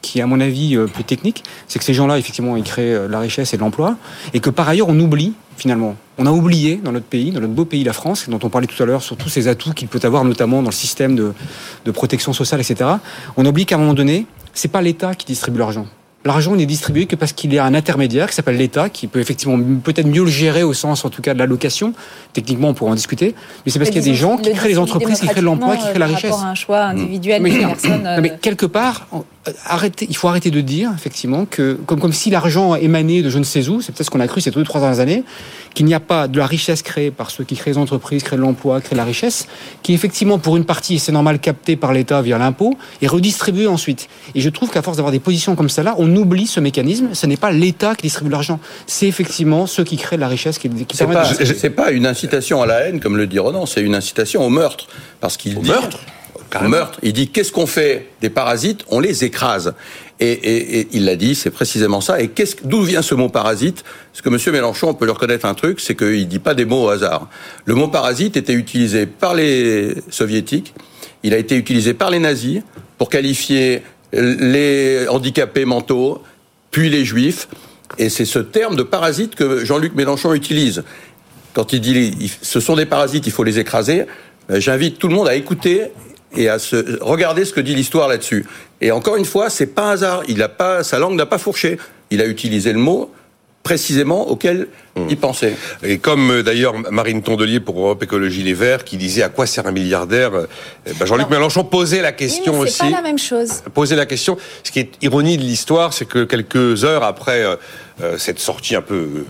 qui 0.01 0.19
est 0.19 0.21
à 0.21 0.27
mon 0.27 0.39
avis 0.39 0.75
euh, 0.75 0.87
plus 0.87 1.03
technique, 1.03 1.43
c'est 1.67 1.79
que 1.79 1.85
ces 1.85 1.93
gens-là, 1.93 2.17
effectivement, 2.17 2.55
ils 2.55 2.63
créent 2.63 2.93
euh, 2.93 3.07
la 3.07 3.19
richesse 3.19 3.53
et 3.53 3.57
l'emploi, 3.57 3.97
et 4.33 4.39
que 4.39 4.49
par 4.49 4.67
ailleurs, 4.69 4.87
on 4.89 4.99
oublie, 4.99 5.33
finalement, 5.57 5.95
on 6.17 6.25
a 6.25 6.31
oublié 6.31 6.77
dans 6.77 6.91
notre 6.91 7.05
pays, 7.05 7.31
dans 7.31 7.41
notre 7.41 7.53
beau 7.53 7.65
pays, 7.65 7.83
la 7.83 7.93
France, 7.93 8.29
dont 8.29 8.39
on 8.43 8.49
parlait 8.49 8.67
tout 8.67 8.81
à 8.81 8.85
l'heure, 8.85 9.03
sur 9.03 9.17
tous 9.17 9.29
ces 9.29 9.47
atouts 9.47 9.73
qu'il 9.73 9.87
peut 9.87 9.99
avoir, 10.03 10.23
notamment 10.23 10.61
dans 10.61 10.69
le 10.69 10.75
système 10.75 11.15
de, 11.15 11.33
de 11.85 11.91
protection 11.91 12.33
sociale, 12.33 12.61
etc. 12.61 12.89
On 13.37 13.45
oublie 13.45 13.65
qu'à 13.65 13.75
un 13.75 13.79
moment 13.79 13.93
donné, 13.93 14.25
c'est 14.53 14.71
pas 14.71 14.81
l'État 14.81 15.15
qui 15.15 15.25
distribue 15.25 15.59
l'argent. 15.59 15.85
l'argent 16.25 16.55
n'est 16.55 16.65
distribué 16.65 17.05
que 17.05 17.15
parce 17.15 17.33
qu'il 17.33 17.53
y 17.53 17.59
a 17.59 17.65
un 17.65 17.73
intermédiaire 17.73 18.29
qui 18.29 18.35
s'appelle 18.35 18.57
l'État, 18.57 18.89
qui 18.89 19.07
peut 19.07 19.19
effectivement 19.19 19.57
peut-être 19.83 20.07
mieux 20.07 20.23
le 20.23 20.29
gérer 20.29 20.63
au 20.63 20.73
sens 20.73 21.05
en 21.05 21.09
tout 21.09 21.21
cas 21.21 21.33
de 21.33 21.39
l'allocation. 21.39 21.93
Techniquement, 22.33 22.69
on 22.69 22.73
pourra 22.73 22.91
en 22.91 22.95
discuter. 22.95 23.35
Mais 23.65 23.71
c'est 23.71 23.79
parce 23.79 23.89
qu'il 23.89 24.01
y 24.01 24.05
a 24.05 24.11
des 24.11 24.17
gens 24.17 24.37
qui 24.37 24.51
créent 24.51 24.67
les 24.67 24.79
entreprises, 24.79 25.19
qui 25.19 25.27
créent 25.27 25.41
l'emploi, 25.41 25.77
qui 25.77 25.87
créent 25.87 25.99
la 25.99 26.07
richesse. 26.07 26.35
un 26.35 26.55
choix 26.55 26.81
individuel 26.81 27.41
mais, 27.41 27.57
personne. 27.57 28.19
mais 28.21 28.37
quelque 28.41 28.65
part, 28.65 29.07
arrêtez, 29.65 30.07
il 30.09 30.15
faut 30.15 30.27
arrêter 30.27 30.51
de 30.51 30.61
dire 30.61 30.91
effectivement 30.95 31.45
que 31.45 31.77
comme, 31.85 31.99
comme 31.99 32.13
si 32.13 32.29
l'argent 32.29 32.75
émanait 32.75 33.21
de 33.21 33.29
je 33.29 33.39
ne 33.39 33.43
sais 33.43 33.67
où, 33.69 33.81
c'est 33.81 33.91
peut-être 33.91 34.05
ce 34.05 34.11
qu'on 34.11 34.19
a 34.19 34.27
cru 34.27 34.41
ces 34.41 34.51
deux 34.51 34.63
trois 34.63 34.81
dernières 34.81 34.99
années, 34.99 35.23
qu'il 35.73 35.85
n'y 35.85 35.93
a 35.93 35.99
pas 35.99 36.27
de 36.27 36.37
la 36.37 36.47
richesse 36.47 36.81
créée 36.81 37.11
par 37.11 37.31
ceux 37.31 37.43
qui 37.43 37.55
créent 37.55 37.71
les 37.71 37.77
entreprises, 37.77 38.23
créent 38.23 38.37
l'emploi, 38.37 38.81
créent 38.81 38.95
la 38.95 39.03
richesse, 39.03 39.47
qui 39.83 39.93
effectivement 39.93 40.39
pour 40.39 40.57
une 40.57 40.65
partie, 40.65 40.99
c'est 40.99 41.11
normal, 41.11 41.39
captée 41.39 41.75
par 41.75 41.93
l'État 41.93 42.21
via 42.21 42.37
l'impôt 42.37 42.77
et 43.01 43.07
redistribuée 43.07 43.67
ensuite. 43.67 44.09
Et 44.35 44.41
je 44.41 44.49
trouve 44.49 44.69
qu'à 44.69 44.81
force 44.81 44.97
d'avoir 44.97 45.11
des 45.11 45.19
positions 45.19 45.55
comme 45.55 45.69
celle-là, 45.69 45.95
on 45.97 46.15
oublie 46.15 46.47
ce 46.47 46.59
mécanisme. 46.59 47.09
Ce 47.13 47.25
n'est 47.25 47.37
pas 47.37 47.51
l'État 47.51 47.95
qui 47.95 48.03
distribue 48.03 48.31
l'argent, 48.31 48.59
c'est 48.87 49.07
effectivement 49.07 49.67
ceux 49.67 49.83
qui 49.83 49.97
créent 49.97 50.17
la 50.17 50.27
richesse 50.27 50.57
qui, 50.57 50.69
qui 50.69 50.97
c'est 50.97 51.07
pas, 51.07 51.25
c'est 51.25 51.69
pas 51.69 51.91
une 51.91 52.05
incitation 52.05 52.61
à 52.61 52.65
la 52.65 52.81
haine 52.81 52.99
comme 52.99 53.17
le 53.17 53.27
dit 53.27 53.39
Ronan, 53.39 53.65
c'est 53.65 53.81
une 53.81 53.95
incitation 53.95 54.43
au 54.45 54.49
meurtre 54.49 54.87
parce 55.19 55.37
qu'il 55.37 55.57
au 55.57 55.61
meurtre? 55.61 55.99
Meurtre. 56.67 56.99
Il 57.03 57.13
dit 57.13 57.29
qu'est-ce 57.29 57.51
qu'on 57.51 57.67
fait 57.67 58.09
des 58.21 58.29
parasites? 58.29 58.83
On 58.89 58.99
les 58.99 59.23
écrase. 59.23 59.73
Et, 60.21 60.87
il 60.91 61.05
l'a 61.05 61.15
dit, 61.15 61.33
c'est 61.33 61.49
précisément 61.49 62.01
ça. 62.01 62.21
Et 62.21 62.29
d'où 62.65 62.83
vient 62.83 63.01
ce 63.01 63.15
mot 63.15 63.29
parasite? 63.29 63.85
Parce 64.11 64.21
que 64.21 64.29
M. 64.29 64.53
Mélenchon, 64.53 64.89
on 64.89 64.93
peut 64.93 65.05
lui 65.05 65.13
reconnaître 65.13 65.45
un 65.45 65.53
truc, 65.53 65.79
c'est 65.79 65.95
qu'il 65.95 66.27
dit 66.27 66.39
pas 66.39 66.53
des 66.53 66.65
mots 66.65 66.85
au 66.85 66.89
hasard. 66.89 67.29
Le 67.63 67.73
mot 67.75 67.87
parasite 67.87 68.35
était 68.35 68.53
utilisé 68.53 69.05
par 69.05 69.33
les 69.33 69.95
soviétiques, 70.09 70.73
il 71.23 71.33
a 71.33 71.37
été 71.37 71.55
utilisé 71.55 71.93
par 71.93 72.09
les 72.09 72.19
nazis 72.19 72.61
pour 72.97 73.09
qualifier 73.09 73.81
les 74.11 75.07
handicapés 75.07 75.65
mentaux, 75.65 76.21
puis 76.71 76.89
les 76.89 77.05
juifs. 77.05 77.47
Et 77.97 78.09
c'est 78.09 78.25
ce 78.25 78.39
terme 78.39 78.75
de 78.75 78.83
parasite 78.83 79.35
que 79.35 79.63
Jean-Luc 79.63 79.95
Mélenchon 79.95 80.33
utilise. 80.33 80.83
Quand 81.53 81.73
il 81.73 81.81
dit 81.81 82.31
ce 82.41 82.59
sont 82.59 82.75
des 82.75 82.85
parasites, 82.85 83.25
il 83.25 83.31
faut 83.31 83.43
les 83.43 83.59
écraser, 83.59 84.05
euh, 84.51 84.59
j'invite 84.59 84.99
tout 84.99 85.07
le 85.07 85.15
monde 85.15 85.27
à 85.27 85.35
écouter 85.35 85.91
et 86.35 86.49
à 86.49 86.59
se 86.59 87.01
regarder 87.01 87.45
ce 87.45 87.53
que 87.53 87.61
dit 87.61 87.75
l'histoire 87.75 88.07
là-dessus. 88.07 88.45
Et 88.81 88.91
encore 88.91 89.15
une 89.15 89.25
fois, 89.25 89.49
c'est 89.49 89.67
pas 89.67 89.89
un 89.89 89.91
hasard. 89.91 90.23
Il 90.27 90.41
a 90.43 90.49
pas, 90.49 90.83
sa 90.83 90.99
langue 90.99 91.15
n'a 91.15 91.25
pas 91.25 91.37
fourché. 91.37 91.77
Il 92.11 92.21
a 92.21 92.25
utilisé 92.25 92.71
le 92.73 92.79
mot 92.79 93.11
précisément 93.63 94.27
auquel 94.29 94.67
hmm. 94.95 95.07
il 95.09 95.17
pensait. 95.17 95.53
Et 95.83 95.97
comme 95.97 96.31
euh, 96.31 96.43
d'ailleurs 96.43 96.73
Marine 96.91 97.21
Tondelier 97.21 97.59
pour 97.59 97.79
Europe 97.79 98.01
Écologie 98.01 98.41
Les 98.41 98.53
Verts 98.53 98.83
qui 98.83 98.97
disait 98.97 99.21
à 99.21 99.29
quoi 99.29 99.45
sert 99.45 99.67
un 99.67 99.71
milliardaire, 99.71 100.33
euh, 100.33 100.47
eh 100.85 100.93
ben 100.93 101.05
Jean-Luc 101.05 101.29
Mélenchon 101.29 101.65
posait 101.65 102.01
la 102.01 102.13
question 102.13 102.53
oui, 102.53 102.61
aussi. 102.61 102.77
C'est 102.77 102.83
pas 102.85 102.89
la 102.89 103.01
même 103.01 103.19
chose. 103.19 103.61
Posait 103.73 103.97
la 103.97 104.05
question. 104.05 104.37
Ce 104.63 104.71
qui 104.71 104.79
est 104.79 104.91
ironie 105.01 105.37
de 105.37 105.43
l'histoire, 105.43 105.93
c'est 105.93 106.05
que 106.05 106.23
quelques 106.23 106.83
heures 106.85 107.03
après 107.03 107.43
euh, 107.43 107.57
cette 108.17 108.39
sortie 108.39 108.75
un 108.75 108.81
peu 108.81 109.25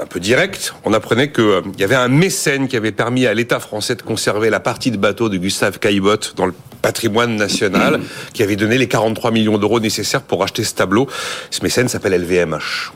un 0.00 0.06
peu 0.06 0.20
directe, 0.20 0.74
on 0.84 0.92
apprenait 0.92 1.30
qu'il 1.30 1.62
y 1.78 1.84
avait 1.84 1.94
un 1.94 2.08
mécène 2.08 2.68
qui 2.68 2.76
avait 2.76 2.92
permis 2.92 3.26
à 3.26 3.34
l'État 3.34 3.60
français 3.60 3.94
de 3.94 4.02
conserver 4.02 4.50
la 4.50 4.60
partie 4.60 4.90
de 4.90 4.96
bateau 4.96 5.28
de 5.28 5.36
Gustave 5.36 5.78
Caillebotte 5.78 6.34
dans 6.36 6.46
le 6.46 6.54
patrimoine 6.80 7.36
national, 7.36 8.00
qui 8.32 8.42
avait 8.42 8.56
donné 8.56 8.78
les 8.78 8.88
43 8.88 9.30
millions 9.30 9.58
d'euros 9.58 9.80
nécessaires 9.80 10.22
pour 10.22 10.42
acheter 10.42 10.64
ce 10.64 10.74
tableau. 10.74 11.08
Ce 11.50 11.62
mécène 11.62 11.88
s'appelle 11.88 12.20
LVMH. 12.20 12.92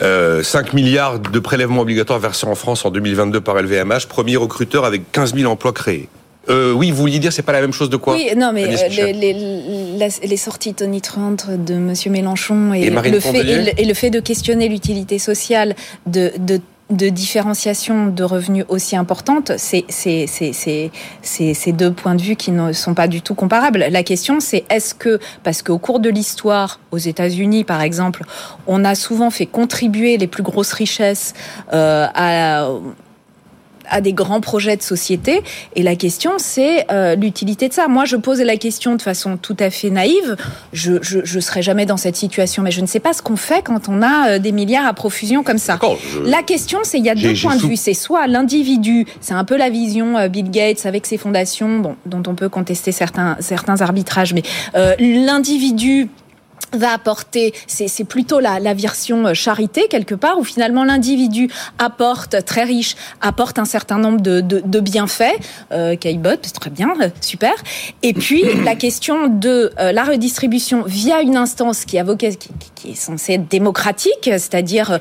5 0.00 0.02
euh, 0.02 0.42
milliards 0.74 1.20
de 1.20 1.38
prélèvements 1.38 1.82
obligatoires 1.82 2.18
versés 2.18 2.46
en 2.46 2.54
France 2.54 2.84
en 2.84 2.90
2022 2.90 3.40
par 3.40 3.60
LVMH, 3.60 4.06
premier 4.08 4.36
recruteur 4.36 4.84
avec 4.84 5.10
15 5.12 5.34
000 5.34 5.50
emplois 5.50 5.72
créés. 5.72 6.08
Euh, 6.48 6.72
oui, 6.72 6.90
vous 6.90 6.98
vouliez 6.98 7.18
dire 7.18 7.32
c'est 7.32 7.42
pas 7.42 7.52
la 7.52 7.60
même 7.60 7.72
chose 7.72 7.90
de 7.90 7.96
quoi 7.96 8.14
Oui, 8.14 8.30
non, 8.36 8.52
mais 8.52 8.64
euh, 8.64 9.12
les, 9.12 10.08
les, 10.22 10.36
sorties 10.36 10.74
tonitruantes 10.74 11.48
de 11.50 11.74
M. 11.74 11.94
Mélenchon 12.10 12.72
et, 12.72 12.90
le 12.90 13.20
fait, 13.20 13.74
et, 13.78 13.84
le, 13.84 13.94
fait, 13.94 14.10
de 14.10 14.20
questionner 14.20 14.68
l'utilité 14.68 15.18
sociale 15.18 15.74
de, 16.06 16.32
de 16.38 16.60
de 16.90 17.08
différenciation 17.08 18.06
de 18.08 18.24
revenus 18.24 18.64
aussi 18.68 18.94
importante, 18.94 19.52
c'est 19.56 19.84
ces 19.88 21.72
deux 21.72 21.92
points 21.92 22.14
de 22.14 22.22
vue 22.22 22.36
qui 22.36 22.50
ne 22.50 22.72
sont 22.72 22.94
pas 22.94 23.08
du 23.08 23.22
tout 23.22 23.34
comparables. 23.34 23.86
La 23.90 24.02
question, 24.02 24.38
c'est 24.40 24.64
est-ce 24.70 24.94
que, 24.94 25.18
parce 25.42 25.62
qu'au 25.62 25.78
cours 25.78 25.98
de 25.98 26.10
l'histoire, 26.10 26.80
aux 26.90 26.98
États-Unis 26.98 27.64
par 27.64 27.80
exemple, 27.80 28.24
on 28.66 28.84
a 28.84 28.94
souvent 28.94 29.30
fait 29.30 29.46
contribuer 29.46 30.18
les 30.18 30.26
plus 30.26 30.42
grosses 30.42 30.72
richesses 30.72 31.32
euh, 31.72 32.06
à, 32.14 32.68
à 33.88 34.00
des 34.00 34.12
grands 34.12 34.40
projets 34.40 34.76
de 34.76 34.82
société. 34.82 35.42
Et 35.76 35.82
la 35.82 35.96
question, 35.96 36.32
c'est 36.38 36.86
euh, 36.90 37.14
l'utilité 37.14 37.68
de 37.68 37.72
ça. 37.72 37.88
Moi, 37.88 38.04
je 38.04 38.16
pose 38.16 38.40
la 38.40 38.56
question 38.56 38.94
de 38.96 39.02
façon 39.02 39.36
tout 39.36 39.56
à 39.60 39.70
fait 39.70 39.90
naïve. 39.90 40.36
Je, 40.72 40.94
je, 41.02 41.40
serai 41.40 41.62
jamais 41.62 41.86
dans 41.86 41.96
cette 41.96 42.16
situation, 42.16 42.62
mais 42.62 42.70
je 42.70 42.80
ne 42.80 42.86
sais 42.86 43.00
pas 43.00 43.12
ce 43.12 43.22
qu'on 43.22 43.36
fait 43.36 43.62
quand 43.62 43.88
on 43.88 44.02
a 44.02 44.30
euh, 44.30 44.38
des 44.38 44.52
milliards 44.52 44.86
à 44.86 44.94
profusion 44.94 45.42
comme 45.42 45.58
ça. 45.58 45.78
La 46.24 46.42
question, 46.42 46.80
c'est 46.82 46.98
il 46.98 47.04
y 47.04 47.10
a 47.10 47.14
deux 47.14 47.34
points 47.34 47.56
de 47.56 47.62
vue. 47.62 47.76
C'est 47.76 47.94
soit 47.94 48.26
l'individu, 48.26 49.06
c'est 49.20 49.34
un 49.34 49.44
peu 49.44 49.56
la 49.56 49.70
vision 49.70 50.16
euh, 50.16 50.28
Bill 50.28 50.50
Gates 50.50 50.86
avec 50.86 51.06
ses 51.06 51.18
fondations, 51.18 51.78
bon, 51.78 51.96
dont 52.06 52.22
on 52.26 52.34
peut 52.34 52.48
contester 52.48 52.92
certains 52.92 53.36
certains 53.40 53.80
arbitrages, 53.80 54.32
mais 54.32 54.42
l'individu 54.98 56.08
va 56.76 56.92
apporter, 56.92 57.54
c'est 57.66 58.04
plutôt 58.04 58.40
la, 58.40 58.60
la, 58.60 58.74
version 58.74 59.26
euh, 59.26 59.34
charité 59.34 59.86
quelque 59.88 60.14
part, 60.14 60.38
où 60.38 60.44
finalement 60.44 60.84
l'individu 60.84 61.48
apporte, 61.78 62.44
très 62.44 62.64
riche, 62.64 62.96
apporte 63.20 63.58
un 63.58 63.64
certain 63.64 63.98
nombre 63.98 64.20
de, 64.20 64.40
de, 64.40 64.62
de 64.64 64.80
bienfaits, 64.80 65.38
euh, 65.72 65.96
Caillebot, 65.96 66.36
très 66.60 66.70
bien, 66.70 66.88
euh, 67.00 67.08
super. 67.20 67.52
Et 68.02 68.12
puis 68.12 68.44
la 68.64 68.74
question 68.74 69.28
de 69.28 69.72
euh, 69.78 69.92
la 69.92 70.04
redistribution 70.04 70.82
via 70.86 71.20
une 71.20 71.36
instance 71.36 71.84
qui, 71.84 71.98
qui, 72.18 72.36
qui 72.74 72.90
est 72.90 72.94
censée 72.94 73.34
être 73.34 73.48
démocratique, 73.48 74.24
c'est-à-dire 74.24 74.98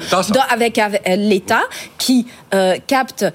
avec, 0.49 0.77
avec 0.77 1.01
l'État, 1.17 1.61
qui 1.97 2.27
euh, 2.53 2.75
capte 2.87 3.25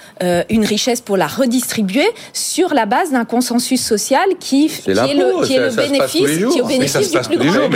une 0.49 0.65
richesse 0.65 1.01
pour 1.01 1.17
la 1.17 1.27
redistribuer 1.27 2.09
sur 2.33 2.75
la 2.75 2.87
base 2.87 3.13
d'un 3.13 3.25
consensus 3.25 3.83
social 3.83 4.25
qui, 4.41 4.69
qui, 4.69 4.91
est 4.91 4.95
le, 4.95 5.45
qui 5.47 5.55
est 5.55 5.61
le 5.61 5.71
bénéfice, 5.71 6.53
qui 6.53 6.59
est 6.59 6.61
au 6.61 6.67
bénéfice 6.67 7.13
du 7.13 7.19
plus 7.21 7.39
grand. 7.39 7.69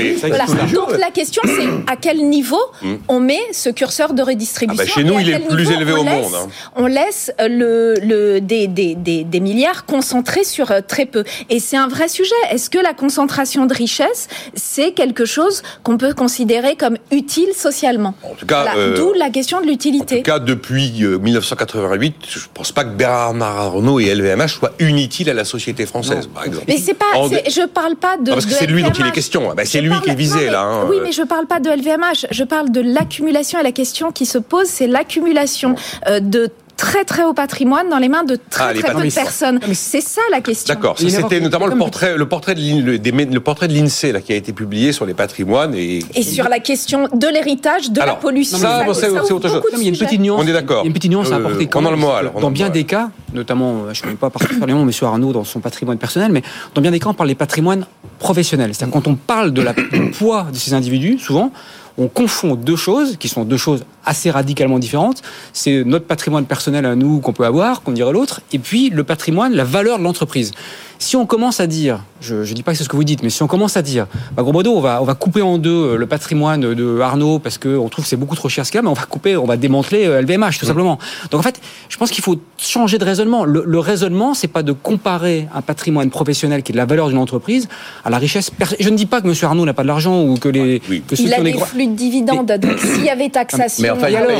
Donc 0.72 0.98
la 0.98 1.10
question 1.10 1.42
c'est 1.44 1.92
à 1.92 1.96
quel 1.96 2.28
niveau 2.28 2.60
hmm. 2.82 2.94
on 3.08 3.20
met 3.20 3.40
ce 3.52 3.68
curseur 3.68 4.14
de 4.14 4.22
redistribution. 4.22 4.82
Ah 4.82 4.86
bah, 4.86 4.92
chez 4.92 5.04
nous, 5.04 5.18
il 5.18 5.28
est 5.30 5.38
le 5.38 5.48
plus 5.48 5.70
élevé 5.70 5.92
au 5.92 6.04
monde. 6.04 6.32
Hein. 6.34 6.48
On 6.76 6.86
laisse 6.86 7.32
euh, 7.40 7.48
le, 7.48 7.94
le 8.06 8.40
des, 8.40 8.66
des, 8.66 8.94
des, 8.94 9.24
des, 9.24 9.40
milliards 9.40 9.84
concentrés 9.84 10.44
sur 10.44 10.70
euh, 10.70 10.80
très 10.86 11.06
peu. 11.06 11.24
Et 11.50 11.60
c'est 11.60 11.76
un 11.76 11.88
vrai 11.88 12.08
sujet. 12.08 12.34
Est-ce 12.50 12.70
que 12.70 12.78
la 12.78 12.94
concentration 12.94 13.66
de 13.66 13.74
richesse, 13.74 14.28
c'est 14.54 14.92
quelque 14.92 15.24
chose 15.24 15.62
qu'on 15.82 15.98
peut 15.98 16.14
considérer 16.14 16.76
comme 16.76 16.96
utile 17.10 17.50
socialement 17.54 18.14
En 18.22 18.34
tout 18.34 18.46
cas, 18.46 18.74
euh, 18.76 18.96
d'où 18.96 19.12
la 19.14 19.30
question 19.30 19.60
de 19.60 19.66
l'utilité. 19.66 20.16
En 20.16 20.18
tout 20.18 20.24
cas, 20.24 20.38
depuis 20.38 20.92
1988, 20.92 22.16
je 22.28 22.38
ne 22.38 22.44
pense 22.54 22.72
pas 22.72 22.84
que 22.84 22.90
Bernard 22.90 23.58
Arnault 23.58 24.00
et 24.00 24.14
LVMH 24.14 24.48
soient 24.48 24.72
inutiles 24.80 25.30
à 25.30 25.34
la 25.34 25.44
société 25.44 25.86
française, 25.86 26.28
par 26.32 26.44
exemple. 26.44 26.66
Mais 26.68 26.78
c'est 26.78 26.94
pas, 26.94 27.06
je 27.14 27.66
parle 27.66 27.96
pas 27.96 28.16
de. 28.16 28.30
parce 28.30 28.46
que 28.46 28.52
c'est 28.52 28.66
lui 28.66 28.82
dont 28.82 28.90
il 28.90 29.06
est 29.06 29.12
question. 29.12 29.52
Bah, 29.54 29.64
c'est 29.64 29.80
lui 29.80 29.94
qui 30.02 30.10
est 30.10 30.14
visé. 30.14 30.31
Hein, 30.36 30.86
oui, 30.88 30.96
mais 31.02 31.12
je 31.12 31.22
parle 31.22 31.46
pas 31.46 31.60
de 31.60 31.70
LVMH, 31.70 32.26
je 32.30 32.44
parle 32.44 32.70
de 32.70 32.80
l'accumulation 32.80 33.58
et 33.58 33.62
la 33.62 33.72
question 33.72 34.12
qui 34.12 34.26
se 34.26 34.38
pose, 34.38 34.66
c'est 34.66 34.86
l'accumulation 34.86 35.74
euh, 36.08 36.20
de 36.20 36.50
très 36.82 37.04
très 37.04 37.22
haut 37.22 37.32
patrimoine 37.32 37.88
dans 37.88 37.98
les 37.98 38.08
mains 38.08 38.24
de 38.24 38.36
très 38.50 38.64
ah, 38.64 38.74
très 38.74 38.92
peu 38.92 39.04
de 39.04 39.14
personnes. 39.14 39.60
C'est 39.72 40.00
ça 40.00 40.20
la 40.32 40.40
question. 40.40 40.74
D'accord. 40.74 40.96
C'était 40.98 41.38
notamment 41.38 41.66
le 41.66 41.76
portrait, 41.76 42.16
le 42.16 42.26
portrait 42.26 42.56
de 42.56 42.60
le, 42.60 43.40
portrait 43.40 43.68
de 43.68 43.74
l'INSEE 43.74 44.10
là 44.10 44.20
qui 44.20 44.32
a 44.32 44.36
été 44.36 44.52
publié 44.52 44.90
sur 44.92 45.06
les 45.06 45.14
patrimoines 45.14 45.74
et 45.76 46.00
et 46.14 46.22
sur 46.24 46.48
la 46.48 46.58
question 46.58 47.08
de 47.12 47.28
l'héritage, 47.28 47.92
de 47.92 48.00
la 48.00 48.16
pollution. 48.16 48.58
Ça, 48.58 48.84
c'est 48.94 49.32
autre 49.32 49.48
chose. 49.48 49.62
Il 49.76 49.82
y 49.84 49.86
a 49.86 49.88
une 49.90 49.96
petite 49.96 50.20
nuance. 50.20 50.40
On 50.42 50.46
est 50.46 50.52
d'accord. 50.52 50.80
Il 50.82 50.86
y 50.86 50.88
a 50.88 50.88
une 50.88 50.92
petite 50.92 51.12
nuance 51.12 51.30
à 51.30 51.36
euh, 51.36 51.38
apporter. 51.38 51.68
Quand 51.68 51.88
le 51.88 51.96
mot, 51.96 52.10
dans 52.40 52.50
bien 52.50 52.68
des 52.68 52.84
cas, 52.84 53.10
notamment, 53.32 53.92
je 53.92 54.00
ne 54.00 54.02
connais 54.02 54.16
pas 54.16 54.30
particulièrement 54.30 54.82
M. 54.82 54.90
Arnaud 55.02 55.32
dans 55.32 55.44
son 55.44 55.60
patrimoine 55.60 55.98
personnel, 55.98 56.32
mais 56.32 56.42
dans 56.74 56.82
bien 56.82 56.90
des 56.90 56.98
cas, 56.98 57.10
on 57.10 57.14
parle 57.14 57.28
des 57.28 57.36
patrimoines 57.36 57.86
professionnels. 58.18 58.74
C'est-à-dire 58.74 58.92
quand 58.92 59.06
on 59.06 59.14
parle 59.14 59.52
de 59.52 59.62
la, 59.62 59.72
du 59.72 60.10
poids 60.10 60.48
de 60.52 60.56
ces 60.56 60.74
individus, 60.74 61.18
souvent, 61.20 61.52
on 61.98 62.08
confond 62.08 62.54
deux 62.54 62.76
choses 62.76 63.16
qui 63.18 63.28
sont 63.28 63.44
deux 63.44 63.56
choses 63.56 63.84
assez 64.04 64.30
radicalement 64.30 64.78
différentes. 64.78 65.22
C'est 65.52 65.84
notre 65.84 66.06
patrimoine 66.06 66.44
personnel 66.44 66.86
à 66.86 66.94
nous 66.94 67.20
qu'on 67.20 67.32
peut 67.32 67.44
avoir, 67.44 67.82
qu'on 67.82 67.92
dirait 67.92 68.12
l'autre, 68.12 68.40
et 68.52 68.58
puis 68.58 68.90
le 68.90 69.04
patrimoine, 69.04 69.54
la 69.54 69.64
valeur 69.64 69.98
de 69.98 70.04
l'entreprise. 70.04 70.52
Si 70.98 71.16
on 71.16 71.26
commence 71.26 71.58
à 71.58 71.66
dire, 71.66 72.04
je 72.20 72.36
ne 72.36 72.44
dis 72.44 72.62
pas 72.62 72.70
que 72.70 72.78
c'est 72.78 72.84
ce 72.84 72.88
que 72.88 72.94
vous 72.94 73.02
dites, 73.02 73.24
mais 73.24 73.30
si 73.30 73.42
on 73.42 73.48
commence 73.48 73.76
à 73.76 73.82
dire, 73.82 74.06
bah, 74.36 74.44
gros 74.44 74.52
modo, 74.52 74.72
on 74.72 74.80
va, 74.80 75.02
on 75.02 75.04
va 75.04 75.14
couper 75.14 75.42
en 75.42 75.58
deux 75.58 75.70
euh, 75.70 75.96
le 75.96 76.06
patrimoine 76.06 76.60
de 76.60 77.00
Arnaud 77.00 77.40
parce 77.40 77.58
qu'on 77.58 77.88
trouve 77.88 78.04
que 78.04 78.08
c'est 78.08 78.16
beaucoup 78.16 78.36
trop 78.36 78.48
cher 78.48 78.64
ce 78.64 78.70
cas, 78.70 78.82
mais 78.82 78.88
on 78.88 78.92
va 78.92 79.02
couper, 79.02 79.36
on 79.36 79.44
va 79.44 79.56
démanteler 79.56 80.06
LVMH 80.06 80.44
euh, 80.44 80.50
tout 80.60 80.66
simplement. 80.66 81.00
Donc 81.32 81.40
en 81.40 81.42
fait, 81.42 81.60
je 81.88 81.96
pense 81.96 82.12
qu'il 82.12 82.22
faut 82.22 82.36
changer 82.56 82.98
de 82.98 83.04
raisonnement. 83.04 83.44
Le, 83.44 83.64
le 83.66 83.78
raisonnement, 83.80 84.32
c'est 84.34 84.46
pas 84.46 84.62
de 84.62 84.70
comparer 84.70 85.48
un 85.52 85.60
patrimoine 85.60 86.08
professionnel 86.08 86.62
qui 86.62 86.70
est 86.70 86.74
de 86.74 86.78
la 86.78 86.86
valeur 86.86 87.08
d'une 87.08 87.18
entreprise 87.18 87.68
à 88.04 88.10
la 88.10 88.18
richesse. 88.18 88.52
Je 88.78 88.88
ne 88.88 88.96
dis 88.96 89.06
pas 89.06 89.20
que 89.20 89.26
M. 89.26 89.34
Arnaud 89.42 89.64
n'a 89.64 89.74
pas 89.74 89.82
de 89.82 89.88
l'argent 89.88 90.22
ou 90.22 90.36
que 90.36 90.48
les. 90.48 90.80
Que 90.80 91.20
il 91.20 91.34
a 91.34 91.40
des 91.40 91.54
flux 91.54 91.88
de 91.88 91.94
dividendes. 91.94 92.52
Donc 92.60 92.78
s'il 92.78 93.04
y 93.04 93.10
avait 93.10 93.28
taxation, 93.28 93.82
mais 93.82 93.90
enfin, 93.92 94.08
il, 94.08 94.16
alors, 94.16 94.30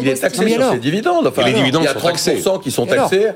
il, 0.00 0.08
est 0.08 0.14
taxé 0.20 0.48
sur 0.48 0.70
ses 0.72 0.78
dividendes. 0.78 1.26
Enfin, 1.26 1.44
les 1.44 1.52
dividendes 1.52 1.82
il 1.82 1.86
y 1.86 1.88
a 1.88 1.94
30% 1.94 2.60
qui 2.62 2.70
sont 2.70 2.86
taxés. 2.86 3.28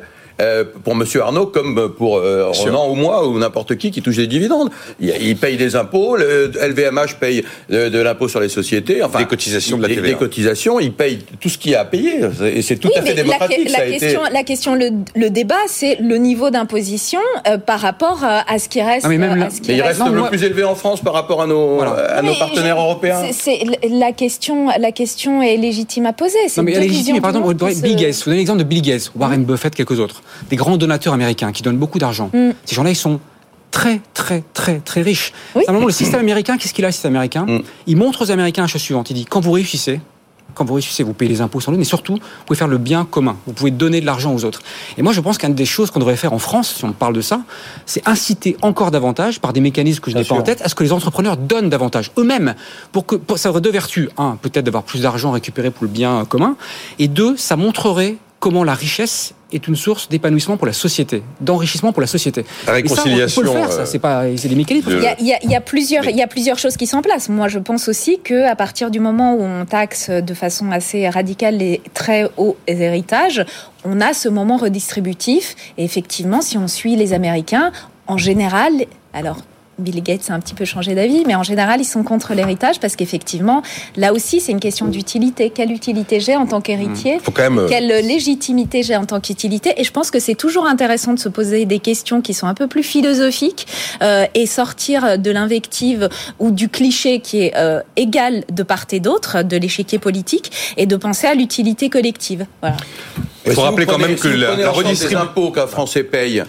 Euh, 0.43 0.65
pour 0.85 0.95
Monsieur 0.95 1.23
Arnaud 1.23 1.47
comme 1.47 1.93
pour 1.97 2.17
euh, 2.19 2.49
Ronan 2.51 2.91
ou 2.91 2.95
moi 2.95 3.27
ou 3.29 3.39
n'importe 3.39 3.77
qui 3.77 3.91
qui 3.91 4.03
touche 4.03 4.17
des 4.17 4.27
dividendes. 4.27 4.71
Il, 5.01 5.13
il 5.21 5.37
paye 5.37 5.57
des 5.57 5.77
impôts, 5.77 6.17
le 6.17 6.51
LVMH 6.61 7.15
paye 7.21 7.45
de, 7.71 7.89
de 7.89 7.99
l'impôt 8.01 8.29
sur 8.29 8.41
les 8.41 8.49
sociétés, 8.49 9.03
enfin 9.03 9.21
Des 9.21 9.27
cotisations 9.27 9.77
de 9.79 9.83
la 9.83 9.89
TVA. 9.89 10.03
des 10.09 10.15
cotisations, 10.15 10.81
il 10.81 10.93
paye 10.93 11.21
tout 11.41 11.49
ce 11.49 11.57
qu'il 11.59 11.73
y 11.73 11.75
a 11.75 11.81
à 11.81 11.85
payer. 11.85 12.21
Et 12.55 12.63
c'est 12.63 12.77
tout 12.77 12.89
Oui, 12.89 12.99
à 12.99 13.03
fait 13.03 13.15
la, 13.15 13.23
démocratique. 13.23 13.65
la 13.71 13.71
ça 13.77 13.83
a 13.83 13.87
été- 13.87 13.99
question, 13.99 14.21
la 14.33 14.43
question, 14.43 14.75
le, 14.75 14.91
le 15.15 15.31
débat, 15.31 15.55
c'est 15.69 15.97
le 16.01 16.17
niveau 16.17 16.51
d'imposition 16.51 17.21
euh, 17.49 17.59
par 17.59 17.81
rapport 17.81 18.25
euh, 18.25 18.41
à 18.47 18.59
ce 18.59 18.69
qui 18.69 18.83
reste. 18.83 19.05
Ah, 19.07 19.09
mais 19.09 19.19
même 19.19 19.37
là- 19.39 19.47
à 19.47 19.51
ce 19.51 19.61
qui 19.61 19.71
Mais 19.71 19.77
il 19.79 19.83
reste 19.83 20.01
Non, 20.01 20.09
le 20.11 20.19
moi- 20.19 20.29
plus 20.29 20.43
élevé 20.45 20.65
en 20.65 20.75
France 20.75 21.01
par 21.01 21.13
rapport 21.15 21.41
à 21.43 21.47
nos, 21.47 21.77
Voilà. 21.77 21.93
à 21.93 22.23
Non, 22.23 22.29
nos 22.29 22.33
mais 22.35 22.39
partenaires 22.39 22.77
je- 22.77 22.83
européens. 22.83 23.23
c'est- 23.33 23.61
la 23.91 24.13
question, 24.13 24.69
la 24.79 24.93
question 24.93 25.43
est 25.43 25.57
légitime 25.57 26.07
à 26.07 26.13
poser. 26.13 26.39
Non, 26.57 26.63
mais 26.63 26.73
elle 26.73 26.85
est 26.85 26.89
légitime. 26.89 27.15
Mais 27.15 27.21
par 27.21 27.31
exemple, 27.31 27.55
Bill 27.83 27.97
Gates. 27.97 28.15
Vous 28.17 28.25
donnez 28.27 28.37
l'exemple 28.39 28.59
de 28.61 28.65
Bill 28.65 28.83
Gates, 28.83 29.13
Warren 29.17 29.45
Buffett, 29.45 29.75
quelques 29.75 29.99
autres. 30.01 30.23
Des 30.51 30.57
grands 30.57 30.77
donateurs 30.77 31.15
américains 31.15 31.53
qui 31.53 31.63
donnent 31.63 31.79
beaucoup 31.79 31.99
d'argent. 31.99 32.31
Mm. 32.33 32.51
Ces 32.65 32.75
gens-là, 32.75 32.91
ils 32.91 32.97
sont 32.97 33.21
très, 33.71 34.01
très, 34.15 34.43
très, 34.53 34.81
très 34.81 35.03
riches. 35.03 35.33
Oui. 35.55 35.65
Simplement, 35.65 35.87
le 35.87 35.93
système 35.93 36.21
américain, 36.21 36.57
qu'est-ce 36.59 36.75
qu'il 36.75 36.85
a, 36.85 36.89
le 36.89 36.93
système 36.93 37.13
américain 37.13 37.47
Mm. 37.47 37.61
Il 37.87 37.97
montre 37.97 38.23
aux 38.25 38.31
Américains 38.31 38.63
la 38.63 38.69
chose 38.69 38.83
suivante. 38.83 39.11
Il 39.11 39.15
dit, 39.15 39.25
quand 39.25 39.41
vous 39.41 39.53
réussissez, 39.53 40.01
quand 40.55 40.67
vous 40.67 40.75
réussissez, 40.75 41.03
vous 41.03 41.15
payez 41.15 41.31
les 41.31 41.41
impôts 41.41 41.61
sans 41.63 41.73
doute, 41.73 41.79
mais 41.79 41.85
surtout, 41.87 42.13
vous 42.17 42.45
pouvez 42.45 42.59
faire 42.59 42.69
le 42.69 42.77
bien 42.77 43.07
commun. 43.07 43.39
Vous 43.47 43.55
pouvez 43.55 43.71
donner 43.71 44.03
de 44.03 44.07
l'argent 44.07 44.35
aux 44.35 44.45
autres. 44.45 44.61
Et 44.99 45.03
moi, 45.03 45.15
je 45.15 45.21
pense 45.23 45.39
qu'une 45.39 45.55
des 45.55 45.65
choses 45.65 45.91
qu'on 45.91 45.99
devrait 46.01 46.17
faire 46.19 46.35
en 46.35 46.39
France, 46.39 46.75
si 46.77 46.85
on 46.85 46.93
parle 46.93 47.15
de 47.15 47.23
ça, 47.23 47.41
c'est 47.87 48.07
inciter 48.07 48.59
encore 48.61 48.91
davantage, 48.91 49.41
par 49.41 49.55
des 49.55 49.63
mécanismes 49.63 50.01
que 50.01 50.11
je 50.11 50.17
n'ai 50.19 50.25
pas 50.25 50.35
en 50.35 50.43
tête, 50.43 50.61
à 50.61 50.69
ce 50.69 50.75
que 50.75 50.85
les 50.85 50.93
entrepreneurs 50.93 51.39
donnent 51.39 51.71
davantage 51.71 52.11
eux-mêmes. 52.19 52.55
Pour 52.93 53.07
que, 53.07 53.17
pour- 53.17 53.39
ça 53.39 53.49
aurait 53.49 53.63
deux 53.63 53.71
vertus. 53.71 54.11
Un, 54.19 54.37
peut-être 54.37 54.67
d'avoir 54.67 54.83
plus 54.83 55.01
d'argent 55.01 55.31
récupéré 55.31 55.71
pour 55.71 55.85
le 55.85 55.91
bien 55.91 56.27
commun. 56.27 56.57
Et 56.99 57.09
deux, 57.09 57.35
ça 57.39 57.57
montrerait 57.57 58.17
comment 58.39 58.63
la 58.63 58.75
richesse 58.75 59.33
est 59.53 59.69
une 59.69 59.77
source 59.77 60.09
d'épanouissement 60.09 60.57
pour 60.57 60.67
la 60.67 60.73
société, 60.73 61.23
d'enrichissement 61.41 61.93
pour 61.93 62.01
la 62.01 62.07
société. 62.07 62.43
La 62.43 62.47
Et 62.47 62.67
ça, 62.67 62.71
on- 62.71 62.75
réconciliation, 62.75 63.43
on 63.43 63.45
peut 63.45 63.51
le 63.53 63.57
faire, 63.61 63.73
ça. 63.73 63.81
euh, 63.81 63.87
C'est 63.87 63.99
pas, 63.99 64.25
c'est 64.37 64.49
des 64.49 64.55
mécanismes. 64.55 64.91
de- 64.91 64.97
Il 64.97 65.03
y, 65.03 65.07
a, 65.07 65.17
il 65.21 65.27
y 65.27 65.33
a- 65.33 65.39
il 65.43 65.51
y 65.51 65.55
a 65.55 65.61
plusieurs, 65.61 66.05
il 66.09 66.17
y 66.17 66.23
a 66.23 66.27
plusieurs 66.27 66.59
choses 66.59 66.77
qui 66.77 66.87
sont 66.87 66.99
en 66.99 67.03
place. 67.03 67.29
Moi, 67.29 67.49
je 67.49 67.59
pense 67.59 67.89
aussi 67.89 68.19
que 68.23 68.47
à 68.47 68.57
partir 68.57 68.91
du 68.91 69.01
moment 69.01 69.35
où 69.35 69.43
on 69.43 69.65
taxe 69.65 70.11
de 70.11 70.35
façon 70.35 70.71
assez 70.71 71.09
radicale 71.09 71.57
les 71.59 71.81
très 71.95 72.29
hauts 72.37 72.57
héritages, 72.67 73.45
on 73.85 74.01
a 74.01 74.13
ce 74.15 74.29
moment 74.29 74.57
redistributif. 74.57 75.55
Et 75.79 75.85
effectivement, 75.85 76.41
si 76.41 76.57
on 76.59 76.69
suit 76.69 76.97
les 76.97 77.13
Américains, 77.13 77.73
en 78.07 78.17
général, 78.19 78.73
alors. 79.15 79.39
Bill 79.79 80.03
Gates 80.03 80.31
a 80.31 80.35
un 80.35 80.41
petit 80.41 80.55
peu 80.55 80.65
changé 80.65 80.95
d'avis, 80.95 81.25
mais 81.27 81.35
en 81.35 81.43
général, 81.43 81.81
ils 81.81 81.85
sont 81.85 82.03
contre 82.03 82.35
l'héritage 82.35 82.79
parce 82.79 82.95
qu'effectivement, 82.95 83.63
là 83.97 84.13
aussi, 84.13 84.41
c'est 84.41 84.53
une 84.53 84.61
question 84.61 84.87
d'utilité. 84.87 85.51
Quelle 85.51 85.73
utilité 85.73 86.21
j'ai 86.21 86.37
en 86.37 86.47
tant 86.47 86.61
qu'héritier? 86.61 87.19
Même. 87.39 87.59
euh, 87.59 87.69
quelle 87.69 87.89
légitimité 87.89 88.83
j'ai 88.83 88.97
en 88.97 89.07
tant 89.07 89.21
qu'utilité? 89.21 89.73
Et 89.79 89.85
je 89.85 89.91
pense 89.91 90.11
que 90.11 90.21
c'est 90.21 90.35
toujours 90.35 90.67
intéressant 90.67 91.15
de 91.15 91.19
se 91.19 91.29
poser 91.29 91.65
des 91.65 91.79
questions 91.79 92.21
qui 92.21 92.35
sont 92.35 92.47
un 92.47 92.55
peu 92.55 92.67
plus 92.67 92.83
philosophiques 92.83 93.67
euh, 94.03 94.27
et 94.35 94.47
sortir 94.47 95.19
de 95.19 95.31
l'invective 95.31 96.09
ou 96.39 96.51
du 96.51 96.69
cliché 96.69 97.21
qui 97.21 97.43
est 97.45 97.53
euh, 97.57 97.81
égal 97.97 98.45
de 98.53 98.63
part 98.63 98.85
et 98.93 99.01
d'autre 99.01 99.43
de 99.43 99.57
l'échiquier 99.57 99.99
politique 99.99 100.53
et 100.77 100.87
de 100.87 100.97
penser 100.97 101.27
à 101.27 101.35
l'utilité 101.35 101.89
collective. 101.89 102.47
Voilà. 102.61 102.77
Il 103.47 103.53
faut 103.53 103.61
si 103.63 103.67
rappeler 103.67 103.87
quand 103.87 103.93
prenez- 103.95 104.09
même 104.09 104.17
que 104.19 104.29
la, 104.29 104.49
l'ensemble 104.51 104.57
des 104.59 104.67
redistribution. 104.69 105.21
impôts 105.21 105.51
qu'un 105.51 105.67
Français 105.67 106.05
paye, 106.05 106.43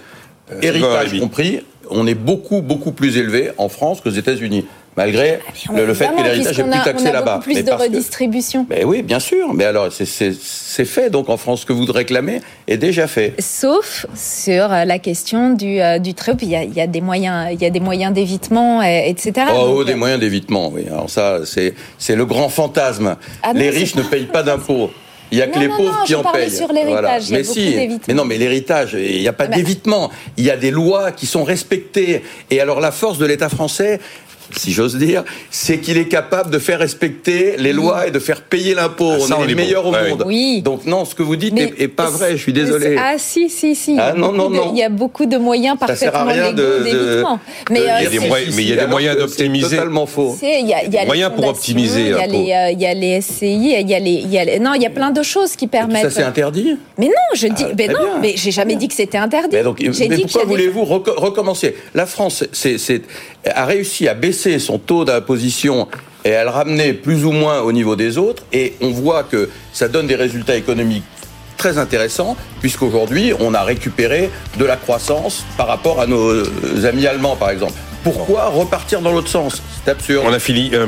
héritage 0.61 1.07
Rémi. 1.09 1.19
compris, 1.21 1.59
on 1.93 2.07
est 2.07 2.15
beaucoup, 2.15 2.61
beaucoup 2.61 2.91
plus 2.91 3.17
élevé 3.17 3.51
en 3.57 3.69
France 3.69 4.01
qu'aux 4.01 4.09
États-Unis, 4.09 4.65
malgré 4.97 5.39
le, 5.73 5.85
le 5.85 5.93
fait 5.93 6.07
que 6.15 6.21
l'héritage 6.23 6.59
est 6.59 6.63
plus 6.63 6.83
taxé 6.83 7.11
là-bas. 7.11 7.39
plus 7.41 7.55
Mais 7.55 7.63
de 7.63 7.69
parce 7.69 7.83
que- 7.83 7.87
redistribution. 7.87 8.65
Ben 8.69 8.83
oui, 8.85 9.01
bien 9.01 9.19
sûr. 9.19 9.53
Mais 9.53 9.63
alors, 9.65 9.91
c'est- 9.91 10.05
fait 10.85 11.09
donc 11.09 11.29
en 11.29 11.37
France. 11.37 11.61
Ce 11.61 11.65
que 11.65 11.73
vous 11.73 11.85
réclamez 11.91 12.41
est 12.67 12.77
déjà 12.77 13.07
fait. 13.07 13.33
Sauf 13.39 14.05
sur 14.15 14.71
euh, 14.71 14.85
la 14.85 14.99
question 14.99 15.51
du, 15.53 15.81
euh, 15.81 15.99
du 15.99 16.13
il 16.43 16.49
y 16.49 16.55
a, 16.55 16.63
il 16.63 16.73
y 16.73 16.81
a 16.81 16.87
des 16.87 17.01
moyens, 17.01 17.49
il 17.53 17.61
y 17.61 17.65
a 17.65 17.69
des 17.69 17.79
moyens 17.79 18.13
d'évitement, 18.13 18.81
et- 18.83 19.05
etc. 19.09 19.47
Oh, 19.51 19.53
Donc, 19.53 19.75
oh, 19.77 19.83
des 19.83 19.95
moyens 19.95 20.19
d'évitement, 20.19 20.69
oui. 20.73 20.85
Alors 20.87 21.09
ça, 21.09 21.39
c'est 21.45 22.15
le 22.15 22.25
grand 22.25 22.49
fantasme. 22.49 23.15
Ah 23.41 23.53
les 23.53 23.69
riches 23.69 23.95
ne 23.95 24.03
payent 24.03 24.25
pas 24.25 24.43
d'impôts. 24.43 24.91
Il 25.33 25.39
y 25.39 25.41
a 25.41 25.47
que 25.47 25.57
les 25.57 25.67
non, 25.67 25.77
pauvres 25.77 25.97
non, 25.97 26.03
qui 26.05 26.11
je 26.11 26.17
en 26.17 26.23
payent. 26.31 26.51
sur 26.51 26.71
Mais 27.31 27.43
si, 27.43 27.71
d'évitement. 27.71 27.99
mais 28.07 28.13
non, 28.13 28.23
mais 28.25 28.37
l'héritage, 28.37 28.93
il 28.93 29.19
n'y 29.19 29.27
a 29.27 29.33
pas 29.33 29.45
Ah 29.45 29.47
bah. 29.47 29.55
d'évitement. 29.55 30.11
Il 30.37 30.43
y 30.45 30.51
a 30.51 30.57
des 30.57 30.69
lois 30.69 31.11
qui 31.11 31.25
sont 31.25 31.43
respectées. 31.43 32.21
Et 32.51 32.61
alors 32.61 32.79
la 32.79 32.91
force 32.91 33.17
de 33.17 33.25
l'État 33.25 33.49
français, 33.49 33.99
si 34.55 34.71
j'ose 34.71 34.95
dire, 34.97 35.23
c'est 35.49 35.79
qu'il 35.79 35.97
est 35.97 36.07
capable 36.07 36.49
de 36.51 36.59
faire 36.59 36.79
respecter 36.79 37.55
les 37.57 37.73
lois 37.73 38.07
et 38.07 38.11
de 38.11 38.19
faire 38.19 38.41
payer 38.41 38.73
l'impôt. 38.73 39.11
Ah, 39.13 39.35
on 39.39 39.43
est 39.43 39.47
les 39.47 39.55
bon. 39.55 39.61
meilleurs 39.61 39.85
au 39.85 39.91
monde. 39.91 40.23
Oui. 40.25 40.61
Donc 40.61 40.85
non, 40.85 41.05
ce 41.05 41.15
que 41.15 41.23
vous 41.23 41.35
dites 41.35 41.53
n'est 41.53 41.73
est 41.77 41.87
pas 41.87 42.09
vrai. 42.09 42.31
Je 42.33 42.37
suis 42.37 42.53
désolé. 42.53 42.95
Ah 42.99 43.15
si 43.17 43.49
si 43.49 43.75
si. 43.75 43.95
Ah, 43.99 44.13
il, 44.15 44.19
y 44.21 44.23
a 44.23 44.27
non, 44.27 44.27
beaucoup 44.33 44.37
non, 44.37 44.49
de, 44.49 44.55
non. 44.55 44.71
il 44.73 44.77
y 44.79 44.83
a 44.83 44.89
beaucoup 44.89 45.25
de 45.25 45.37
moyens 45.37 45.77
parfaitement 45.77 46.25
légaux 46.25 46.51
d'évitement. 46.83 47.39
Mais 47.71 47.79
euh, 47.79 47.83
Il 47.83 47.85
y 47.85 47.89
a 47.89 47.99
dire 47.99 48.11
des 48.11 48.19
c'est- 48.19 48.27
moyens- 48.27 48.51
si, 48.51 48.55
mais 48.57 48.63
il 48.63 48.69
y 48.69 48.73
a 48.73 48.81
des 48.85 48.87
moyens 48.87 49.17
d'optimiser. 49.17 49.67
C'est 49.69 49.75
totalement 49.77 50.05
faux. 50.05 50.37
il 50.41 50.67
y 50.67 50.97
a, 50.97 51.05
Moyens 51.05 51.31
pour 51.35 51.47
optimiser 51.47 52.01
Il 52.01 52.07
y 52.09 52.85
a 52.85 52.93
les 52.93 53.17
euh, 53.17 53.21
SCI, 53.21 53.45
il 53.79 53.89
y 53.89 53.95
a 53.95 53.99
les 53.99 54.59
non 54.59 54.73
il 54.75 54.81
y 54.81 54.85
a 54.85 54.89
plein 54.89 55.11
de 55.11 55.23
choses 55.23 55.55
qui 55.55 55.67
Tout 55.67 55.77
ça, 55.77 55.85
permettent. 55.87 56.11
c'est 56.11 56.23
interdit. 56.23 56.77
mais 56.97 57.07
non 57.07 57.11
je 57.35 57.47
dis 57.47 57.63
Ah, 57.67 57.73
mais 57.77 57.87
non 57.87 58.19
mais 58.21 58.33
j'ai 58.35 58.51
jamais 58.51 58.75
dit 58.75 58.87
que 58.87 58.93
c'était 58.93 59.17
interdit. 59.17 59.55
Mais, 59.55 59.63
pourquoi 60.21 60.45
voulez-vous 60.45 60.83
reco- 60.83 61.15
recommencer? 61.17 61.75
La 61.93 62.05
France 62.05 62.43
a 63.53 63.65
réussi 63.65 64.07
à 64.07 64.13
baisser 64.13 64.32
son 64.33 64.79
taux 64.79 65.05
d'imposition 65.05 65.87
et 66.25 66.35
à 66.35 66.43
le 66.43 66.49
ramener 66.49 66.93
plus 66.93 67.25
ou 67.25 67.31
moins 67.31 67.61
au 67.61 67.71
niveau 67.71 67.95
des 67.95 68.17
autres, 68.17 68.43
et 68.53 68.73
on 68.81 68.91
voit 68.91 69.23
que 69.23 69.49
ça 69.73 69.87
donne 69.87 70.07
des 70.07 70.15
résultats 70.15 70.55
économiques 70.55 71.03
très 71.57 71.77
intéressants, 71.77 72.35
puisqu'aujourd'hui, 72.59 73.33
on 73.39 73.53
a 73.53 73.63
récupéré 73.63 74.29
de 74.57 74.65
la 74.65 74.75
croissance 74.75 75.45
par 75.57 75.67
rapport 75.67 76.01
à 76.01 76.07
nos 76.07 76.29
euh, 76.29 76.85
amis 76.85 77.07
allemands, 77.07 77.35
par 77.35 77.49
exemple. 77.49 77.73
Pourquoi 78.03 78.47
repartir 78.49 78.99
dans 79.01 79.11
l'autre 79.13 79.29
sens 79.29 79.61
C'est 79.85 79.91
absurde. 79.91 80.25
On 80.27 80.33
a 80.33 80.39
fini. 80.39 80.71
euh, 80.73 80.85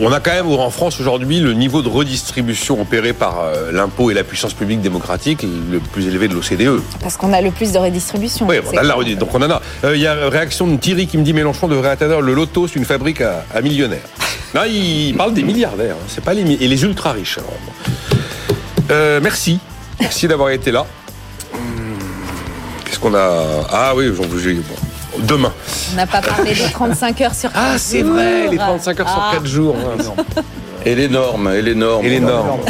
on 0.00 0.12
a 0.12 0.18
quand 0.20 0.32
même 0.32 0.48
en 0.48 0.70
France 0.70 1.00
aujourd'hui 1.00 1.38
le 1.40 1.52
niveau 1.52 1.80
de 1.82 1.88
redistribution 1.88 2.80
opéré 2.80 3.12
par 3.12 3.40
euh, 3.44 3.70
l'impôt 3.72 4.10
et 4.10 4.14
la 4.14 4.24
puissance 4.24 4.52
publique 4.54 4.80
démocratique 4.80 5.42
le 5.42 5.78
plus 5.78 6.06
élevé 6.08 6.26
de 6.28 6.34
l'OCDE. 6.34 6.82
parce 7.02 7.16
qu'on 7.16 7.32
a 7.32 7.40
le 7.40 7.50
plus 7.52 7.72
de 7.72 7.78
redistribution. 7.78 8.46
Oui, 8.48 8.56
on 8.66 8.70
a 8.70 8.74
la 8.74 8.80
clair. 8.82 8.98
redis- 8.98 9.16
donc 9.16 9.34
on 9.34 9.42
en 9.42 9.50
a. 9.50 9.62
Euh, 9.84 9.94
Il 9.96 10.02
y 10.02 10.06
a 10.08 10.14
réaction 10.28 10.66
de 10.66 10.76
Thierry 10.76 11.06
qui 11.06 11.18
me 11.18 11.22
dit 11.22 11.32
Mélenchon 11.32 11.68
devrait 11.68 11.90
atteindre 11.90 12.20
le 12.20 12.34
loto, 12.34 12.66
c'est 12.66 12.76
une 12.76 12.84
fabrique 12.84 13.20
à, 13.20 13.44
à 13.54 13.60
millionnaires. 13.60 14.00
Non, 14.54 14.62
il 14.68 15.14
parle 15.16 15.32
des 15.32 15.44
milliardaires, 15.44 15.94
hein, 15.94 16.06
c'est 16.08 16.24
pas 16.24 16.34
les 16.34 16.42
mi- 16.42 16.58
et 16.60 16.66
les 16.66 16.82
ultra 16.82 17.12
riches. 17.12 17.38
Euh, 18.90 19.20
merci, 19.22 19.60
merci 20.00 20.26
d'avoir 20.26 20.50
été 20.50 20.72
là. 20.72 20.84
Hum, 21.54 21.60
Qu'est-ce 22.84 22.98
qu'on 22.98 23.14
a? 23.14 23.66
Ah 23.70 23.92
oui, 23.94 24.10
j'en 24.16 24.24
j'ai- 24.42 24.54
bon. 24.54 24.74
Demain. 25.26 25.52
On 25.92 25.96
n'a 25.96 26.06
pas 26.06 26.20
parlé 26.20 26.54
des 26.54 26.70
35 26.72 27.20
heures 27.20 27.34
sur 27.34 27.50
Ah, 27.54 27.70
quatre 27.72 27.78
c'est 27.80 28.02
vrai, 28.02 28.42
les 28.48 28.56
jours. 28.56 28.66
35 28.66 29.00
heures 29.00 29.08
sur 29.08 29.18
Ah. 29.22 29.30
4 29.34 29.46
jours. 29.46 29.76
Et 30.84 30.94
les 30.94 31.08
normes, 31.08 31.48
et 31.54 31.62
les 31.62 31.74
normes. 31.74 32.04
Et 32.06 32.08
les 32.10 32.20
normes. 32.20 32.60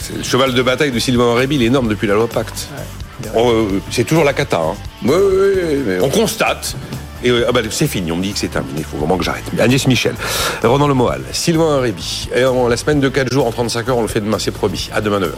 C'est 0.00 0.16
le 0.18 0.22
cheval 0.22 0.54
de 0.54 0.62
bataille 0.62 0.92
de 0.92 0.98
Sylvain 0.98 1.24
Aurébi, 1.24 1.58
les 1.58 1.70
normes 1.70 1.88
depuis 1.88 2.06
la 2.06 2.14
loi 2.14 2.28
Pacte. 2.28 2.68
Oh, 3.34 3.50
euh, 3.50 3.80
c'est 3.90 4.04
toujours 4.04 4.24
la 4.24 4.32
cata. 4.32 4.58
hein. 4.58 4.74
Oui, 5.04 5.10
oui, 5.14 5.52
oui, 5.56 5.82
mais 5.86 6.00
On 6.00 6.08
constate. 6.10 6.76
Et 7.24 7.30
euh, 7.30 7.46
ah 7.48 7.52
bah, 7.52 7.60
c'est 7.70 7.86
fini, 7.88 8.12
on 8.12 8.16
me 8.16 8.22
dit 8.22 8.32
que 8.32 8.38
c'est 8.38 8.48
terminé, 8.48 8.74
il 8.80 8.84
faut 8.84 8.98
vraiment 8.98 9.16
que 9.16 9.24
j'arrête. 9.24 9.42
Agnès 9.58 9.86
Michel, 9.88 10.14
Ronan 10.62 10.86
Le 10.86 10.94
Moal, 10.94 11.22
Sylvain 11.32 11.80
Réby. 11.80 12.28
Et 12.36 12.44
en 12.44 12.68
la 12.68 12.76
semaine 12.76 13.00
de 13.00 13.08
4 13.08 13.32
jours 13.32 13.46
en 13.46 13.50
35 13.52 13.88
heures, 13.88 13.96
on 13.98 14.02
le 14.02 14.08
fait 14.08 14.20
demain, 14.20 14.38
c'est 14.38 14.50
promis. 14.52 14.90
À 14.94 15.00
demain 15.00 15.18
9h. 15.18 15.30